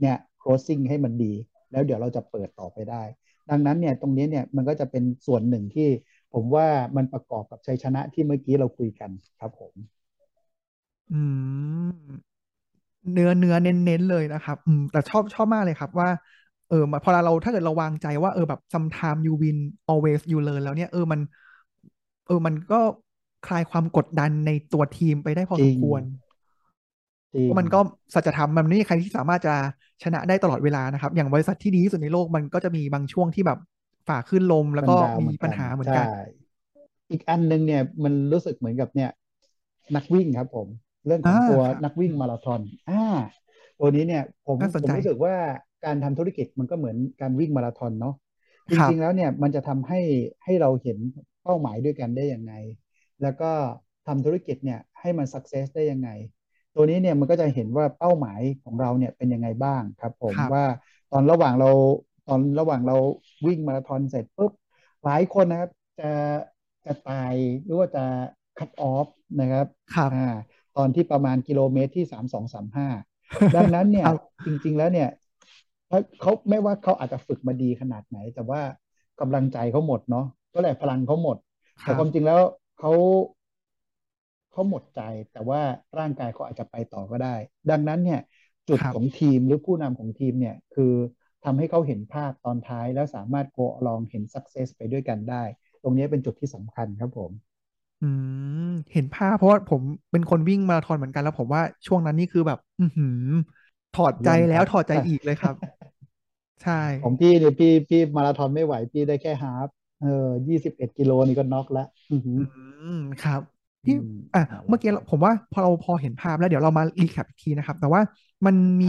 [0.00, 1.32] เนี่ย closing ให้มันดี
[1.72, 3.02] แล้วเดี๋ยวเราจะเปิดต่อไปได้
[3.50, 5.88] ดังนั้นเนี่ยตรงนี้เนี่ยมันก็จะเป็นส่วนหนึ่งที่
[6.32, 9.74] ผมว่ามันประกอบกับชัยชนะที่เมื่อกี้เราคุยกันครับผม
[11.10, 11.20] อื
[11.88, 12.36] ม
[13.12, 16.08] เนื้อเนื้อเน้นเน้นเลยนะครับ อืม แต่ชอบชอบมากเลยครับว่า
[16.68, 19.56] เออพอเราถ้าเกิดเราวางใจว่าเออแบบ sometime you win
[19.90, 21.20] always you learn แล้วเนี่ยเออมัน
[22.26, 22.80] เออมันก็
[23.46, 26.02] คลายความกดดันในตัวทีมไปได้พอสมควร
[27.42, 27.80] เพราะมันก็
[28.14, 29.54] สัจธรรมมันไม่มีใครที่สามารถจะ
[30.02, 33.58] ชนะได้ตลอดเวลานะครับ อย่างบริษัทที่ดีที่สุดในโลกมันก็จะมีบางช่วงที่แบบ
[34.08, 34.94] ฝ่าขึ้นลมแล้วก็
[35.30, 36.06] มีปัญหาเหมือนกัน
[37.10, 39.10] อีกอันหนึ่งเนี่ยมันรู้สึกเหมือนกับเนี่ย
[39.96, 40.66] นักวิ่งครับ ผม
[41.06, 43.04] เรื่องของตัวนักวิ่งมาราธอนอ่า
[43.78, 45.34] ตัวนี้เนี่ย ผมผมรู้สึกว่า
[45.84, 48.14] การทำธุรกิจมันก็เหมือนการวิ่งมาราธอนเนาะ
[48.70, 50.00] จริงๆแล้วเนี่ยมันจะทำให้
[50.44, 50.98] ให้เราเห็น
[51.42, 52.52] เป้าหมายด้วยกันได้ยังไง
[53.22, 53.50] แล้วก็
[54.06, 56.10] ทำธุรกิจเนี่ยให้มันสักเซสได้ยังไง
[56.76, 60.64] ตัวนี้เนี่ยมันก็จะเห็นว่าเป้าหมายของเราเนี่ยเป็นยังไงบ้างครับ ผมว่า
[61.12, 61.70] ตอนระหว่างเรา
[62.28, 62.96] ตอนระหว่างเรา
[63.46, 64.52] วิ่งมาราธอนเสร็จปุ๊บ
[65.04, 66.10] หลายคนนะครับ จะ
[66.86, 67.34] จะตาย
[67.64, 68.04] หรือว่าจะ
[68.58, 69.06] คัดออฟ
[69.40, 70.26] นะครับครับอ่า
[70.76, 72.88] ตอนที่ประมาณกิโลเมตรที่สามสองสามห้า
[73.56, 74.06] ดังนั้นเนี่ย
[74.44, 75.08] จริง ๆแล้วเนี่ย
[76.20, 78.60] เขาไม่ว่าเขาอาจจะฝึกมาดีขนาดไหน แต่ว่า
[79.20, 81.36] กำลังใจเขาหมดเนาะก็แหละพลังเขาหมด
[81.82, 82.40] แต่ความจริงแล้ว
[82.80, 82.92] เขา
[84.56, 85.00] เขาหมดใจ
[85.32, 85.60] แต่ว่า
[85.98, 87.34] ร่างกายเขาอาจจะไปต่อก็ได้
[87.70, 88.20] ดังนั้นเนี่ย
[88.68, 90.94] จุดของทีมหรือผู้นำของทีมเนี่ยคือ
[91.44, 95.42] ทำให้เขาเห็นภาพตอนท้ายแล้วสามารถโกลองเห็นสักเซสไปด้วยกันได้
[95.82, 97.32] ตรงนี้เป็นจุดที่สำคัญครับผม
[98.00, 98.04] อื
[98.68, 102.82] ม เห็นภาพเพราะว่าผมเป็นคนวิ่งมาราธอนเหมือนกันแล้วผมว่าช่วงนั้นนี่คือแบบ อื
[103.92, 105.54] ถอดใจแล้วถอดใจอีกเลยครับ
[106.62, 109.68] ใช่ ของพี่เนี่ยพี่พี่มาราธอนไม่ไหวพี่ได้แค่ฮาฟ
[110.00, 112.14] เออยี่สิบเอ็ดกิโลนี่ก็น็อกแล้ว อื
[112.90, 113.42] มครับ
[113.86, 113.96] ที่
[114.34, 118.00] อะเมื่อกี้ผมว่าพอเราพอเห็นภาพแล้วเดี๋ยวเรามารีแคปอีกทีนะครับ แต่ว่า
[118.46, 118.86] มันมี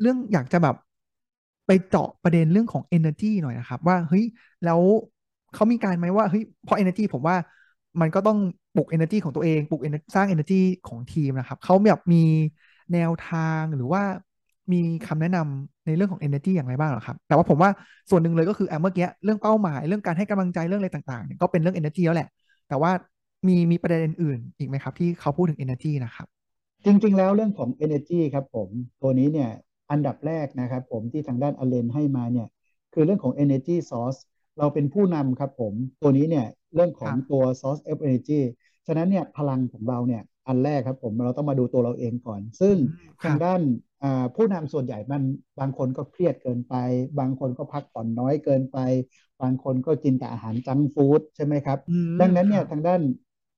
[0.00, 0.76] เรื่องอยากจะแบบ
[1.66, 4.24] ไปเจาะประเด็นเรื่องของ energy หน่อยนะครับ ว่าเฮ้ย
[4.64, 4.80] แล้ว
[5.54, 7.36] เขามีการไหมว่าเฮ้ยพอ energy ผมว่า
[8.00, 8.38] มันก็ต้อง
[8.74, 9.80] ปลุก energy ของตัวเองปลุก
[10.14, 12.24] สร้าง energy ของทีมนะครับเขาแบบมี
[12.92, 14.02] แนวทางหรือว่า
[14.72, 17.70] มีคำแนะนำในเรื่องของ energy อย่างไรบ้างหรอครับ แต่ว่าผมว่า
[18.10, 22.28] ส่วนหนึ่งเลยก็คือแอมเมื่อกี้เรื่องเป้าหมายเรื่องการให้กำลังใจเรื่องอะไรต่างๆเนี่ยก็เป็นเรื่อง energy แล้วแหละ
[22.68, 22.92] แต่ว่า
[23.48, 26.26] มีมีประเด็นอื่นอีกไหมครับ ที่เขาพูดถึง energy นะครับ
[26.84, 28.68] จริง ๆ แล้วเรื่องของ energy ครับผม
[29.02, 29.50] ตัวนี้เนี่ย
[29.90, 32.48] อันดับแรกนะครับผมที่ทางด้านอเลนให้มาเนี่ย
[32.94, 34.18] คือเรื่องของ energy source
[34.58, 38.40] เราเป็นผู้นำครับผม ตัวนี้เนี่ยเรื่องของตัว source of energy
[38.86, 42.76] ฉะนั้นเนี่ยพลังของเราเนี่ยอันแรกครับผมเราต้องมาดูตัวเราเองก่อน ซึ่ง
[43.22, 43.60] ทางด้าน
[44.36, 45.22] ผู้นำส่วนใหญ่มัน
[45.60, 46.74] บางคนก็เครียดเกินไป
[47.18, 48.78] บางคนก็พักผ่อนน้อยเกินไป
[49.42, 51.78] บางคนก็กินแต่อาหารจังฟู้ดใช่ไหมครับ
[52.20, 53.00] ดังนั้นเนี่ยทางด้าน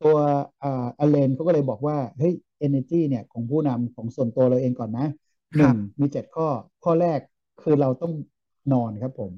[0.03, 0.17] ตัว
[0.63, 0.67] อ
[1.11, 2.35] เลนเขาก็เลยบอกว่าเฮ้ย
[2.67, 5.07] energy เนี่ยของผู้นำของส่วนตัวเราเองก่อนนะ
[5.57, 6.49] หนึ่งมีเจ็ดข้อ
[6.85, 7.21] ข้อแรก
[7.63, 8.13] คือเราต้อง
[8.73, 9.33] นอนครับผม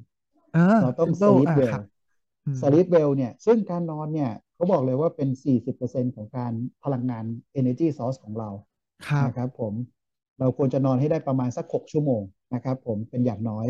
[0.83, 1.79] เราต้อง sleep well
[2.61, 5.29] sleep well เนี่ย ซึ่งการนอนเนี่ยเขาบอกเลยว่าเป็น
[5.73, 6.53] 40%ของการ
[6.85, 7.25] พลังงาน
[7.61, 8.51] energy source ของเรา
[9.27, 9.73] นะครับผม
[10.39, 12.23] เราควรจะนอนให้ได้ประมาณสัก 6 ชั่วโมง
[12.55, 13.67] นะครับผมเป็นอย่างน้อย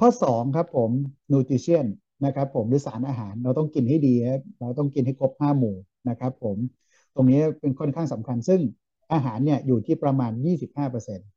[0.00, 0.90] ข้อ 2 ครับผม
[1.32, 1.86] nutrition
[2.24, 5.76] นะครับผมหรือสารอาหารเราต้องกินให้ดีครับเราต้องกินให้ครบ5หมู่
[6.08, 6.56] นะครับผม
[7.14, 8.60] ตรงนี้เป็นค่อนข้างสำคัญซึ่ง
[9.12, 11.28] อาหารเนี่ยอยู่ที่ประมาณ 25%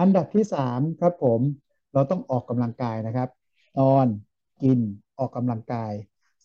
[0.00, 1.40] อันดับที่ 3 ครับผม
[1.94, 3.28] เราต้องออกกำลังกายนะครับ
[3.78, 4.06] นอน
[4.62, 4.78] กิน
[5.18, 5.92] ออกกำลังกาย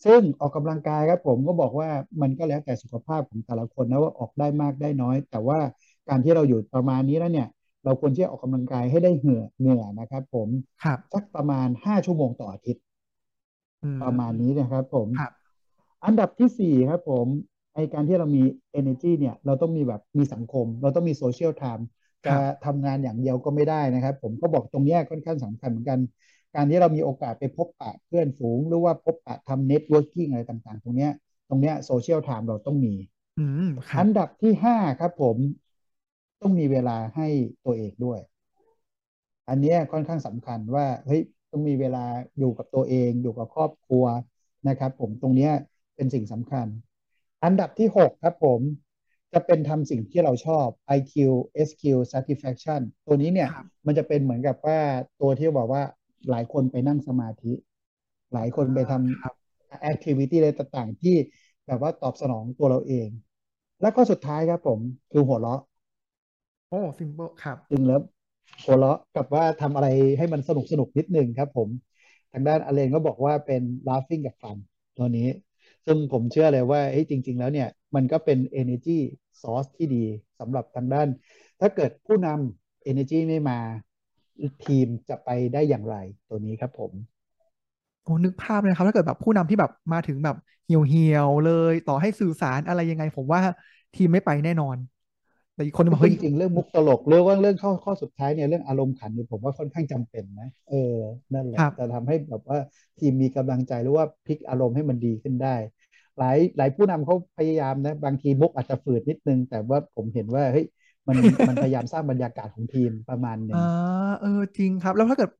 [0.04, 1.90] ซึ่งออกกำลังกายครับผมก็บอกว่า
[2.22, 5.58] มันก็แล้วแต่สุขภาพของแต่ละคนนะว่าออกได้มากได้น้อย แต่ว่า
[6.08, 7.48] การที่เราอยู่ประมาณนี้แล้วเนี่ย
[7.84, 10.48] เราควรที่จะออกกำลังกายให้ได้เหงื่อเหงื่อนะครับ ผม
[11.12, 12.82] สักประมาณห้าชั่วโมงต่ออาทิตย์
[14.02, 15.08] ประมาณนี้นะครับ ผม
[16.04, 17.26] อันดับที่สี่ครับผม
[17.74, 18.42] ไอการที่เรามี
[18.80, 21.86] energy เนี่ยเราต้องมีแบบมีสังคม เราต้องมี social time
[22.26, 25.98] จะทำงานอย่างเดียวก็ไม่ได้นะครับ ผมก็บอกตรงนี้ค่อนข้างสำคัญเหมือนกัน
[26.54, 31.12] การที่เรามีโอกาสไปพบปะเพื่อนฝูง หรือว่าพบปะทำ networking อะไรต่างๆ ตรงเนี้ย
[31.48, 32.94] ตรงเนี้ย social time เราต้องมี
[33.98, 35.36] อันดับที่ห้าครับผม
[36.40, 37.28] ต้องมีเวลาให้
[37.64, 38.20] ตัวเองด้วย
[39.48, 42.04] อันนี้ค่อนข้างสำคัญว่าเฮ้ยต้องมีเวลา
[42.38, 44.04] อยู่กับตัวเอง อยู่กับครอบครัว
[44.68, 45.48] นะครับ ผมตรงนี้
[45.96, 46.66] เป็นสิ่งสำคัญ
[47.44, 48.60] อันดับที่หกครับผม
[49.32, 50.66] จะเป็นทำสิ่งที่เราชอบ
[50.98, 51.14] IQ
[51.68, 53.50] SQ satisfaction ตัวนี้เนี่ย
[53.86, 54.80] มันจะเป็นเหมือนกับว่า
[55.20, 55.82] ตัวที่บอกว่า
[56.30, 57.52] หลายคนไปนั่งสมาธิ
[58.34, 61.16] หลายคนไปทำ activity อะไรต่างๆ ที่
[61.66, 63.08] แบบว่าตอบสนองตัวเราเอง
[63.80, 64.78] แล้วก็สุดท้ายครับผม
[65.12, 65.60] คือหัวเราะ
[66.68, 68.00] โอ้ simple ครับจริงๆแล้ว
[68.64, 71.68] หัวเราะกับว่าทำอะไรให้มันสนุกสนุกนิดนึงครับผม
[72.32, 74.56] ทางด้านอเลนก็บอกว่าเป็น laughing กับ fun
[74.96, 75.28] ตัวนี้
[75.86, 78.98] ซึ่งผมเชื่อเลยว่าจริง ๆ แล้วเนี่ย มันก็เป็น energy
[79.40, 80.04] source ที่ดี
[80.40, 81.08] สำหรับทางด้าน
[81.60, 83.58] ถ้าเกิดผู้นำ energy ไม่มา
[84.64, 85.96] ทีมจะไปได้อย่างไร
[86.28, 86.92] ตัวนี้ครับผม
[88.02, 93.40] โอ้นึกภาพเลยครับ ถ้าเกิดแบบผู้นำที่แบบมาถึงแบบเหี่ยวเหี่ยวเลย ต่อให้สื่อสารอะไรยังไง ผมว่า
[93.94, 94.76] ทีมไม่ไปแน่นอน
[95.54, 100.94] แต่อีกคนบอกเฮ้ยจริงเรื่องมุกตลกเรื่องว่าเรื่องข้อข้อสุดท้ายเนี่ยเรื่องอารมณ์ขันเนี่ยผมว่าค่อนข้างจำเป็นนะเออ
[101.34, 102.58] นั่นแหละจะทำให้แบบว่า
[102.98, 105.56] ทีมมีกำลังใจหรือว่าพลิกอารมณ์ให้มันดีขึ้นได้
[106.18, 110.66] หลายหลายผู้นำเขาพยายามนะบางทีมุกอาจจะฝืดนิดนึง แต่ว่าผมเห็นว่าเฮ้ย
[111.06, 111.16] มัน
[111.48, 115.30] มันพยายามสร้างบรรยากาศของทีมประมาณนึงอ่าเออจริงครับ แล้วถ้าเกิด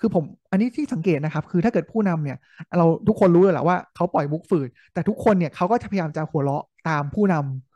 [0.00, 2.38] คือผมอันนี้ที่สังเกตนะครับ คือถ้าเกิดผู้นำเนี่ย
[2.78, 7.69] เราทุกคนรู้เลยแหละว่าเขาปล่อยมุกฝืดแต่ทุกคนเนี่ยเขาก็จะพยายามจะหัวเราะตามผู้นำ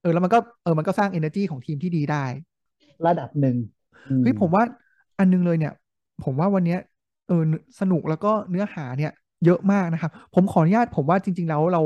[0.00, 2.24] เออแล้วมันก็เออมันก็สร้าง energy ของทีมที่ดีได้
[3.06, 3.56] ระดับหนึ่ง
[4.22, 4.62] เฮ้ยผมว่า
[5.18, 5.72] อันนึงเลยเนี่ย
[6.24, 6.78] ผมว่าวันเนี้ย
[7.26, 7.42] เออ
[7.80, 9.12] สนุกแล้วก็เนื้อหาเนี่ย
[9.44, 11.82] เยอะมากนะครับ ผมขออนุญาตผมว่าจริง ๆ แล้วเรา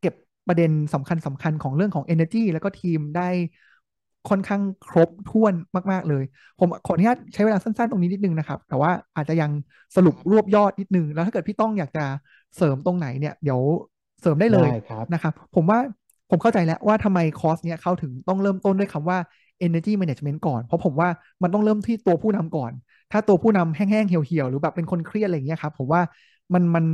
[0.00, 0.14] เก็บ
[0.48, 3.28] ประเด็นสำคัญสำคัญของเรื่องของ energy แล้วก็ทีมได้
[4.28, 5.54] ค่อนข้างครบถ้วน
[5.92, 6.22] มาก ๆ เลย
[6.58, 9.50] ผมขออนุญาตใช้เวลาสั้น ๆ ตรงนี้นิดนึงนะครับ แต่ว่าอาจจะยัง
[9.96, 12.04] สรุปรวบยอดนิดนึง แล้วถ้าเกิดพี่ต้องอยากจะ
[12.56, 13.60] เสริมตรงไหนเนี่ย เดี๋ยว
[14.20, 14.68] เสริมได้เลย
[15.12, 15.78] นะครับ ผมว่า
[16.30, 19.18] ผมเข้าใจแล้วว่าทำไมคอร์สเนี้ยเขาถึงต้องเริ่มต้นด้วยคำว่า
[19.66, 21.08] energy management ก่อน เพราะผมว่า
[21.42, 22.72] มันต้องเริ่มที่ตัวผู้นำก่อน
[23.12, 26.02] ถ้าตัวผู้นำแห้งๆเหี่ยวๆ หรือแบบเป็นคนเครียดอะไรเงี้ยครับ ผมว่า
[26.54, 26.84] มันมัน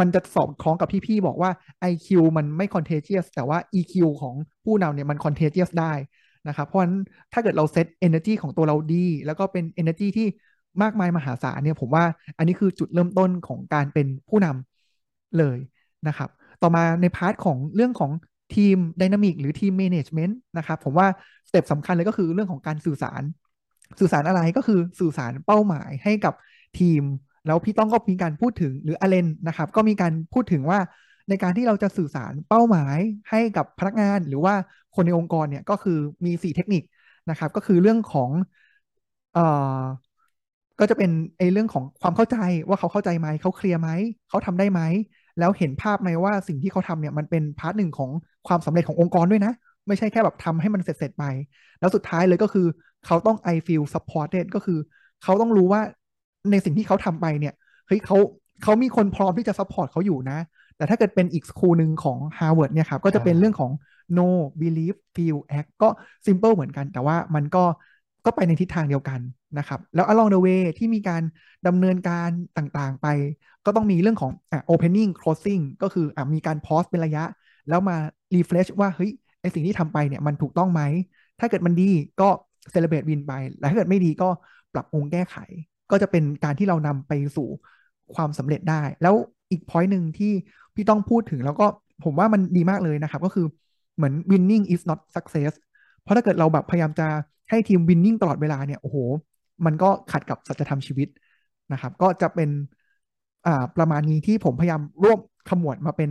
[0.00, 1.50] มันจะสอบคล้องกับที่พี่บอกว่า
[1.90, 2.06] IQ
[2.36, 5.92] มันไม่ contagious แต่ว่า EQ ของผู้นำเนี่ยมัน contagious ได้
[6.48, 6.96] นะครับ เพราะฉะนั้น
[7.32, 10.26] ถ้าเกิดเราเซต energy ของตัวเราดี แล้วก็เป็น energy ที่
[10.82, 12.04] มากมายมหาศาลเนี่ย ผมว่า
[12.38, 15.58] อันนี้คือจุดเริ่มต้นของการเป็นผู้นำเลย
[16.08, 16.28] นะครับ
[16.62, 18.10] ต่อมาใน part ของเรื่องของ
[18.56, 21.06] team dynamic หรือ team management นะครับผมว่า
[21.48, 23.22] step สำคัญเลยก็คือเรื่องของการสื่อสาร
[24.00, 26.34] สื่อสารอะไรก็คือสื่อสารเป้าหมายให้กับ
[26.78, 27.02] ทีม
[27.46, 30.78] แล้วพี่ต้องก็มีการพูดถึงหรืออเลนนะครับ ก็มีการพูดถึงว่า
[31.28, 32.98] ในการที่เราจะสื่อสารเป้าหมาย
[33.30, 34.54] ให้กับพนักงาน หรือว่า
[34.94, 36.82] คนในองค์กรเนี่ยก็คือมี 4 เทคนิค
[37.30, 38.30] นะครับ ก็คือเรื่องของ
[39.32, 39.40] เอ่อ
[40.78, 42.36] ก็จะเป็นไอ้เรื่องของความเข้าใจ
[42.68, 43.88] ว่าเขาเข้าใจไหมเขาเคลียร์ไหม
[44.28, 44.80] เขาทำได้ไหม
[45.38, 48.10] แล้วเห็นภาพไหมว่าสิ่งที่เขาทำเนี่ยมันเป็น part หนึ่งของ
[48.48, 49.52] ความสำเร็จขององค์กรด้วยนะ
[49.86, 51.24] ไม่ใช่แค่แบบทำให้มันเสร็จๆไป
[51.80, 52.66] แล้วสุดท้ายเลยก็คือ
[53.06, 54.78] เขาต้อง I feel supported ก็คือ
[55.22, 55.80] เขาต้องรู้ว่า
[56.50, 57.54] ในสิ่งที่เขาทำไปเนี่ย
[57.86, 58.16] เฮ้ยเขา
[58.62, 60.38] เขามีคนพร้อมที่จะ support เขาอยู่นะ
[60.76, 63.70] แต่ถ้าเกิดเป็นอีก school หนึ่งของ Harvard เนี่ยครับก็จะเป็นเรื่องของ
[64.18, 64.28] know
[64.60, 65.88] believe feel act ก็
[66.26, 67.64] simple เหมือนกัน แต่ว่ามันก็
[68.24, 69.20] ก็ไปในทิศทางเดียวกัน
[69.58, 71.22] นะครับ แล้ว along the way ที่มีการ
[71.66, 73.06] ดำเนินการต่างๆไป
[73.66, 77.24] ก็ต้องมีเรื่องของอะ opening closing ก็คืออะมีการ pause เป็นระยะ
[77.68, 77.96] แล้วมา
[78.34, 80.82] refresh ว่าเฮ้ยไอสิ่งที่ทำไปเนี่ยมันถูกต้องไหม
[81.40, 82.28] ถ้าเกิดมันดีก็
[82.72, 84.28] celebrate win ไปแล้วถ้าเกิดไม่ดีก็
[84.74, 85.36] ปรับปรุงแก้ไข
[85.90, 87.48] ก็จะเป็นการที่เรานำไปสู่
[88.14, 89.14] ความสำเร็จได้ แล้ว
[89.50, 90.32] อีก point หนึ่งที่
[90.74, 91.66] พี่ต้องพูดถึงแล้วก็
[92.04, 93.46] ผมว่ามันดีมากเลยนะครับ ก็คือ
[93.96, 95.52] เหมือน winning is not success
[96.00, 97.06] เพราะถ้าเกิดเราแบบพยายามจะ
[97.50, 98.96] ให้ทีม winning ตลอดเวลาเนี่ยโอ้โห
[99.66, 101.08] มันก็ขัดกับสัจธรรมชีวิต
[101.72, 102.50] นะครับ ก็จะเป็น
[103.46, 106.10] อ่าประมาณนี้ที่ผมพยายามรวบขมวดมาเป็น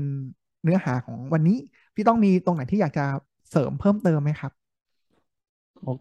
[0.63, 1.57] เนื้อหาของวันนี้
[1.95, 3.05] พี่ต้องมีตรงไหนที่อยากจะ
[3.49, 4.51] เสริมเพิ่มเติมไหมครับ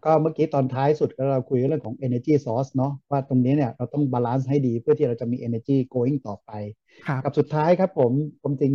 [0.04, 6.50] ก็เมื่อกี้ตอนท้ายสุดก็เราคุยเรื่องของ energy source เนาะว่าตรงนี้เนี่ยเราต้อง balance ให้ดีเพื่อที่เราจะมี energy going ต่อไป
[7.22, 8.72] กับสุดท้ายครับผมผมจริง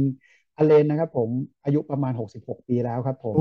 [0.58, 1.30] อเลนนะครับผม
[1.66, 3.36] อายุประมาณ 66 ปีแล้วครับผม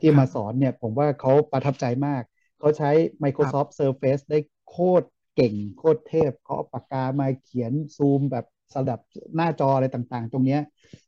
[0.00, 2.22] ที่มาสอนเนี่ยผมว่าเขาประทับใจมาก
[2.58, 2.90] เขาใช้
[3.22, 4.38] Microsoft Surface ได้
[4.70, 9.00] โคตรเก่งโคตรเทพ เขาเอาปากกามาเขียนซูมแบบสลับ
[9.36, 10.58] หน้าจออะไรต่างๆ ตรงนี้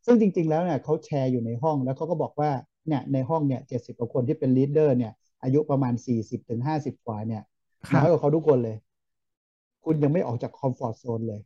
[0.07, 2.51] ซึ่งจริง ๆ แล้วเนี่ยเขาแชร์อยู่ในห้องแล้วเขาก็บอกว่า
[2.89, 7.43] เนี่ยในห้องเนี่ยเจ็ดสิบกว่าคนที่เป็นลีดเดอร์เนี่ย อายุประมาณสี่สิบถึงห้าสิบกว่าเนี่ย
[7.95, 8.77] น้อยกว่าเขาทุกคนเลย
[9.85, 11.41] คุณยังไม่ออกจาก comfort zone เลย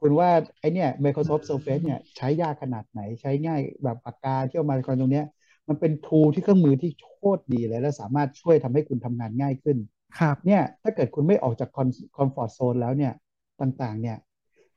[0.00, 0.30] คุณว่า
[0.60, 5.26] ไอเนี่ย Microsoft Surface เนี่ยใช้ยากขนาดไหนใช้ง่ายแบบปากกาที่เอามาคอนตรงเนี้ย
[5.68, 9.76] มันเป็น tool ที่เครื่องมือที่โคตรดีเลย และสามารถช่วยทำให้คุณทำงานง่ายขึ้น
[10.18, 11.70] ครับ เนี่ยถ้าเกิดคุณไม่ออกจาก
[12.16, 13.12] comfort zone แล้วเนี่ย
[13.60, 14.16] ต่างๆ เนี่ย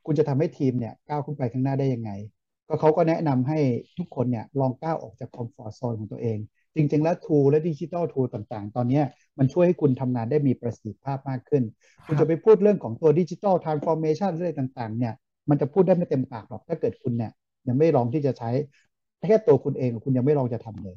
[0.06, 2.10] คุณจะทำให้ทีมเนี่ยก้าวขึ้นไปข้างหน้าได้ยังไง
[2.68, 3.58] ก็เขาก็แนะนำให้
[3.98, 6.38] ทุกคนเนี่ยลองก้าวออกจาก comfort zone ของตัวเอง
[6.76, 9.00] จริง ๆ แล้ว tool และ digital tool ต่างๆ ตอนนี้
[9.38, 11.62] มันช่วยให้คุณทำงานได้มีประสิทธิภาพมากขึ้น
[12.06, 15.14] คุณจะไปพูดเรื่องของตัว digital transformation อะไรต่างๆ เนี่ย
[15.50, 17.32] มันจะพูดได้ไม่เต็มปากหรอกถ้าเกิดคุณเนี่ย
[17.68, 18.50] ยังไม่ลองที่จะใช้
[19.28, 20.96] แค่ตัวคุณเองคุณยังไม่ลองจะทำเลย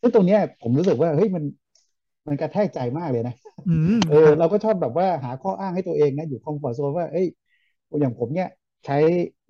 [0.00, 1.44] ซึ่งตรงนี้ผมรู้สึกว่าเฮ้ยมัน
[2.26, 3.34] มันกระแทกใจมากเลยนะ
[4.10, 7.26] เออเราก็ชอบแบบว่าหาข้ออ้างให้ตัวเองนะอยู่ comfort zone ว่าเอ้ย
[8.00, 8.48] อย่างผมเนี่ย
[8.86, 8.98] ใช้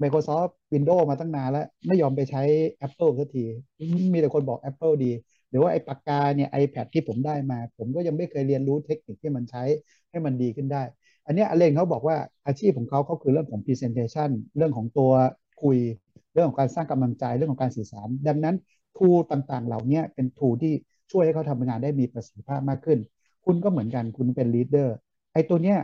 [0.02, 2.42] Microsoft Windows มาตั้งนานแล้ว ไม่ยอมไปใช้
[2.86, 3.44] Apple สักที
[4.12, 9.64] มีแต่คนบอก Apple ดีห รือว่าไอ้ปากกาเนี่ย iPad ที่ผมได้มา ผมก็ยังไม่เคยเรียนรู้เทคนิคที่มันใช้
[10.10, 10.82] ให้มันดีขึ้นได้
[11.26, 15.12] อันนี้อเลนเขาบอกว่าอาชีพของเขาเขาคือเรื่องของ Presentation เรื่องของตัว
[15.62, 15.78] คุย
[16.32, 18.56] เรื่องของการสร้างกำลังใจเรื่องของการสื่อสาร ดังนั้น
[18.96, 20.72] ทูต่างๆ เหล่านี้เป็นทูที่
[21.10, 22.98] ช่วยให้เขาทำงานได้มีประสิทธิภาพมากขึ้น
[23.44, 24.96] คุณก็เหมือนกันคุณเป็น leader
[25.32, 25.78] ไอ้ตัวเนี้ย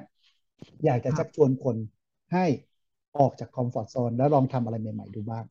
[0.84, 1.76] อยากจะชักชวนคน
[2.32, 2.44] ให้
[3.18, 5.44] ออกจาก comfort zone แล้วลองทำอะไรใหม่ ๆ ดูบ้าง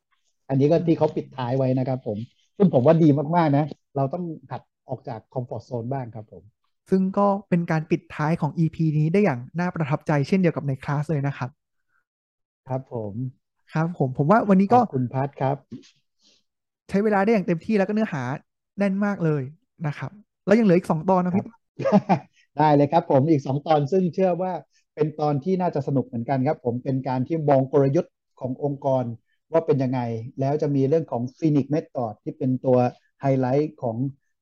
[0.50, 2.18] อันนี้ก็ที่เขาปิดท้ายไว้นะครับผม
[2.58, 3.66] ซึ่งผมว่าดีมาก ๆ นะ
[3.96, 6.44] เราต้องหัดออกจากคอมฟอร์ทโซนบ้างครับผม
[6.90, 11.50] ซึ่งก็เป็นการปิดท้ายของ EP นี้ได้อย่างน่าประทับใจเช่นเดียวกับในคลาสเลยนะครับ
[12.68, 13.14] ครับผม
[13.74, 15.56] ครับผมผมว่าวันนี้ก็คุณพัทครับ
[16.90, 18.24] ใช้เวลาได้อย่างเต็มที่แล้วก็เนื้อหา
[18.78, 19.44] แน่นมากเลย
[19.88, 20.12] นะครับ
[20.46, 21.44] แล้วยังเหลืออีกสองตอนนะพี่
[22.58, 24.52] ได้เลยครับผมอีกสองตอนซึ่งเชื่อว่า
[24.96, 29.04] เป็นตอนที่น่าจะสนุกเหมือนกันครับ ผมเป็นการที่มองกลยุทธ์ขององค์กร
[29.52, 30.00] ว่าเป็นยังไง
[30.40, 32.78] แล้วจะมีเรื่องของ Phoenix Method ที่เป็นตัว
[33.22, 33.98] ไฮไลท์ของ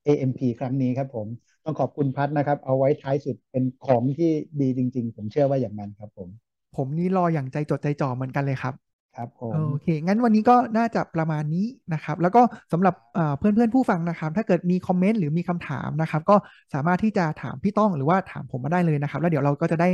[0.08, 1.28] AMP ครั้งนี้ครับผม
[1.66, 6.30] ต้องขอบคุณพัฒนะครับ เอาไว้ท้ายสุดเป็นของที่ดีจริง ๆ ผมเชื่อว่าอย่างนั้นครับผม
[6.76, 8.74] ผมนี่รออย่างใจจดใจจ่อเหมือนกันเลยครับ
[9.18, 12.96] ครับผมโอเค งั้นวันนี้ก็น่าจะประมาณนี้นะครับ แล้วก็สำหรับ
[13.40, 16.36] เพื่อนเพื่อนๆผู้ฟังนะครับ ถ้าเกิดมีคอมเมนต์หรือมีคำถามนะครับ ก็
[16.74, 19.90] สามารถที่จะถามพี่ต้องหรือว่าถามผมมาได้เลยนะครับ แล้วเดี๋ยวเราก็จะได้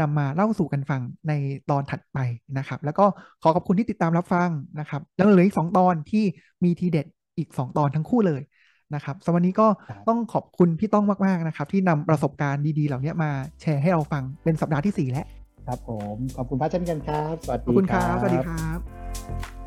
[0.00, 1.32] นำมาเล่าสู่กันฟังใน
[1.70, 2.18] ตอนถัดไป
[2.58, 3.06] นะครับ แล้วก็
[3.42, 6.24] ขอขอบคุณที่ติดตามรับฟังนะครับ แล้วเหลืออีกสองตอนที่
[6.64, 7.06] มีทีเด็ด
[7.38, 8.42] อีก 2 ตอนทั้งคู่เลย
[8.94, 9.66] นะครับสำหรับวันนี้ก็
[10.08, 13.30] ต้องขอบคุณพี่ต้องมากๆนะครับ ที่นำประสบการณ์ดีๆ เหล่านี้มา
[13.60, 15.26] แชร์ให้เราฟังเป็นสัปดาห์ที่ 4 แล้ว
[15.66, 19.57] ครับผม ขอบคุณพัฒเช่นกันครับ สวัสขดีอบคุณคครัรับ สวัสดีครับ